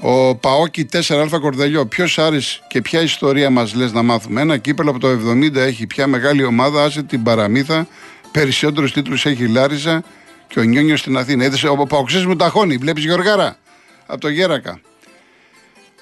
ο 0.00 0.34
Παόκι 0.34 0.88
4α 0.92 1.38
Κορδελιό. 1.40 1.86
Ποιος 1.86 2.18
Άρης 2.18 2.62
και 2.68 2.80
ποια 2.82 3.00
ιστορία 3.00 3.50
μας 3.50 3.74
λες 3.74 3.92
να 3.92 4.02
μάθουμε. 4.02 4.40
Ένα 4.40 4.56
κύπελο 4.56 4.90
από 4.90 4.98
το 4.98 5.08
70 5.08 5.54
έχει 5.54 5.86
πια 5.86 6.06
μεγάλη 6.06 6.44
ομάδα. 6.44 6.84
Άσε 6.84 7.02
την 7.02 7.22
παραμύθα. 7.22 7.86
Περισσότερους 8.32 8.92
τίτλους 8.92 9.26
έχει 9.26 9.42
η 9.42 9.48
Λάριζα 9.48 10.02
και 10.48 10.60
ο 10.60 10.62
Νιόνιος 10.62 11.00
στην 11.00 11.16
Αθήνα. 11.16 11.44
Είδες 11.44 11.64
ο 11.64 11.86
Παοξή 11.88 12.26
μου 12.26 12.36
ταχώνει. 12.36 12.76
Βλέπεις 12.76 13.04
Γιωργάρα 13.04 13.56
από 14.06 14.20
το 14.20 14.28
Γέρακα. 14.28 14.80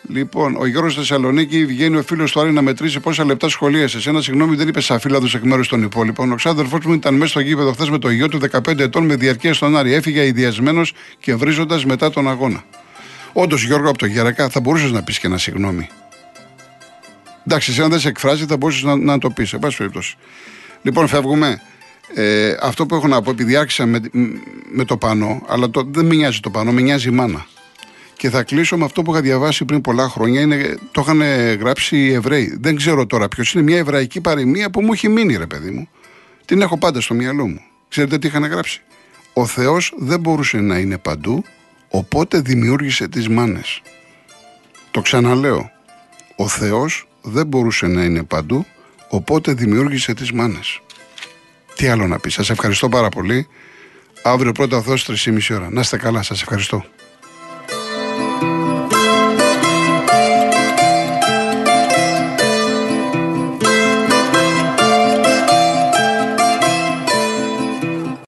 Λοιπόν, 0.09 0.57
ο 0.57 0.67
Γιώργος 0.67 0.95
Θεσσαλονίκη 0.95 1.67
βγαίνει 1.67 1.97
ο 1.97 2.03
φίλος 2.03 2.33
του 2.33 2.41
Άρη 2.41 2.53
να 2.53 2.63
μετρήσει 2.63 3.01
πόσα 3.01 3.25
λεπτά 3.25 3.49
σχολίασες. 3.49 4.07
Ένα 4.07 4.21
συγγνώμη 4.21 4.57
δεν 4.57 4.69
είπε 4.69 4.81
σαφίλαδο 4.81 5.27
εκ 5.35 5.43
μέρους 5.43 5.69
των 5.69 5.83
υπόλοιπων. 5.83 6.33
Ο 6.33 6.35
ξάδερφός 6.35 6.85
μου 6.85 6.93
ήταν 6.93 7.15
μέσα 7.15 7.31
στο 7.31 7.41
γήπεδο 7.41 7.73
χθες 7.73 7.91
με 7.91 7.99
το 7.99 8.11
γιο 8.11 8.29
του 8.29 8.39
15 8.51 8.79
ετών 8.79 9.05
με 9.05 9.17
διαρκεία 9.17 9.55
στον 9.55 9.77
Άρη. 9.77 9.93
Έφυγε 9.93 10.27
ιδιασμένος 10.27 10.93
και 11.21 11.35
βρίζοντας 11.35 11.85
μετά 11.85 12.11
τον 12.11 12.29
αγώνα. 12.29 12.65
Όντως, 13.33 13.65
Γιώργο 13.65 13.89
από 13.89 13.99
το 13.99 14.07
Γερακά, 14.07 14.49
θα 14.49 14.61
μπορούσες 14.61 14.91
να 14.91 15.03
πεις 15.03 15.19
και 15.19 15.27
ένα 15.27 15.39
συγγνώμη. 15.39 15.89
Εντάξει, 17.47 17.71
εσύ 17.71 17.83
αν 17.83 17.91
δεν 17.91 18.01
σε 18.01 18.09
εκφράζει, 18.09 18.45
θα 18.47 18.57
μπορούσες 18.57 18.83
να, 18.83 18.97
να 18.97 19.19
το 19.19 19.31
πεις. 19.31 19.49
Σε 19.49 19.59
πάση 19.59 19.77
περιπτώσει. 19.77 20.17
Λοιπόν, 20.83 21.09
φεύγουμε. 21.09 21.61
Ε, 22.15 22.57
αυτό 22.61 22.87
που 22.87 22.95
έχω 22.95 23.09
να 23.09 23.23
πω, 23.23 23.31
επειδή 23.31 23.57
άρχισα 23.57 23.87
με, 23.87 24.01
με 24.73 24.85
το 24.85 24.97
πανό, 24.97 25.43
αλλά 25.49 25.71
το, 25.71 25.83
δεν 25.91 26.07
με 26.07 26.15
νοιάζει 26.15 26.41
το 26.41 26.51
πανό, 26.51 26.73
με 26.73 26.81
νοιάζει 26.81 27.09
η 27.09 27.13
μάνα. 27.13 27.47
Και 28.21 28.31
θα 28.31 28.43
κλείσω 28.43 28.77
με 28.77 28.85
αυτό 28.85 29.03
που 29.03 29.13
είχα 29.13 29.21
διαβάσει 29.21 29.65
πριν 29.65 29.81
πολλά 29.81 30.09
χρόνια. 30.09 30.41
Είναι, 30.41 30.79
το 30.91 31.01
είχαν 31.01 31.23
γράψει 31.59 31.97
οι 31.97 32.13
Εβραίοι. 32.13 32.57
Δεν 32.61 32.77
ξέρω 32.77 33.07
τώρα 33.07 33.29
ποιος 33.29 33.53
είναι. 33.53 33.63
Μια 33.63 33.77
εβραϊκή 33.77 34.21
παροιμία 34.21 34.71
που 34.71 34.83
μου 34.83 34.93
έχει 34.93 35.09
μείνει, 35.09 35.37
ρε 35.37 35.47
παιδί 35.47 35.71
μου. 35.71 35.89
Την 36.45 36.61
έχω 36.63 36.79
πάντα 36.79 37.01
στο 37.01 37.15
μυαλό 37.15 37.47
μου. 37.47 37.61
Ξέρετε 37.89 38.19
τι 38.19 38.27
είχαν 38.27 38.45
γράψει; 38.45 38.83
Ο 39.33 39.47
Θεός 39.47 39.95
δεν 39.99 40.21
μπορούσε 40.21 40.61
να 40.61 40.79
είναι 40.79 40.99
παντού, 40.99 41.45
οπότε 41.89 42.41
δημιούργησε 42.41 43.09
τις 43.09 43.29
μάνες. 43.29 43.83
Το 44.91 45.01
ξαναλέω. 45.01 45.71
Ο 46.37 46.49
Θεός 46.49 47.09
δεν 47.23 47.47
μπορούσε 47.47 47.87
να 47.87 48.05
είναι 48.05 48.23
παντού, 48.23 48.67
οπότε 49.09 49.53
δημιούργησε 49.53 50.15
τις 50.15 50.33
μάνες. 50.33 50.81
Τι 51.75 51.89
άλλο 51.89 52.07
να 52.07 52.19
πεις. 52.19 52.35
Σας 52.35 52.51
ευχαριστώ 52.51 52.89
πάρα 52.89 53.09
πολύ. 53.09 53.49
Αύριο 54.23 54.53
πρώτα 54.53 54.83
Θεός 54.83 55.05
3,5 55.05 55.55
ώρα. 55.55 55.71
Να 55.71 55.81
είστε 55.81 55.97
καλά. 55.97 56.23
Σας 56.23 56.43
ευχαριστώ. 56.43 56.85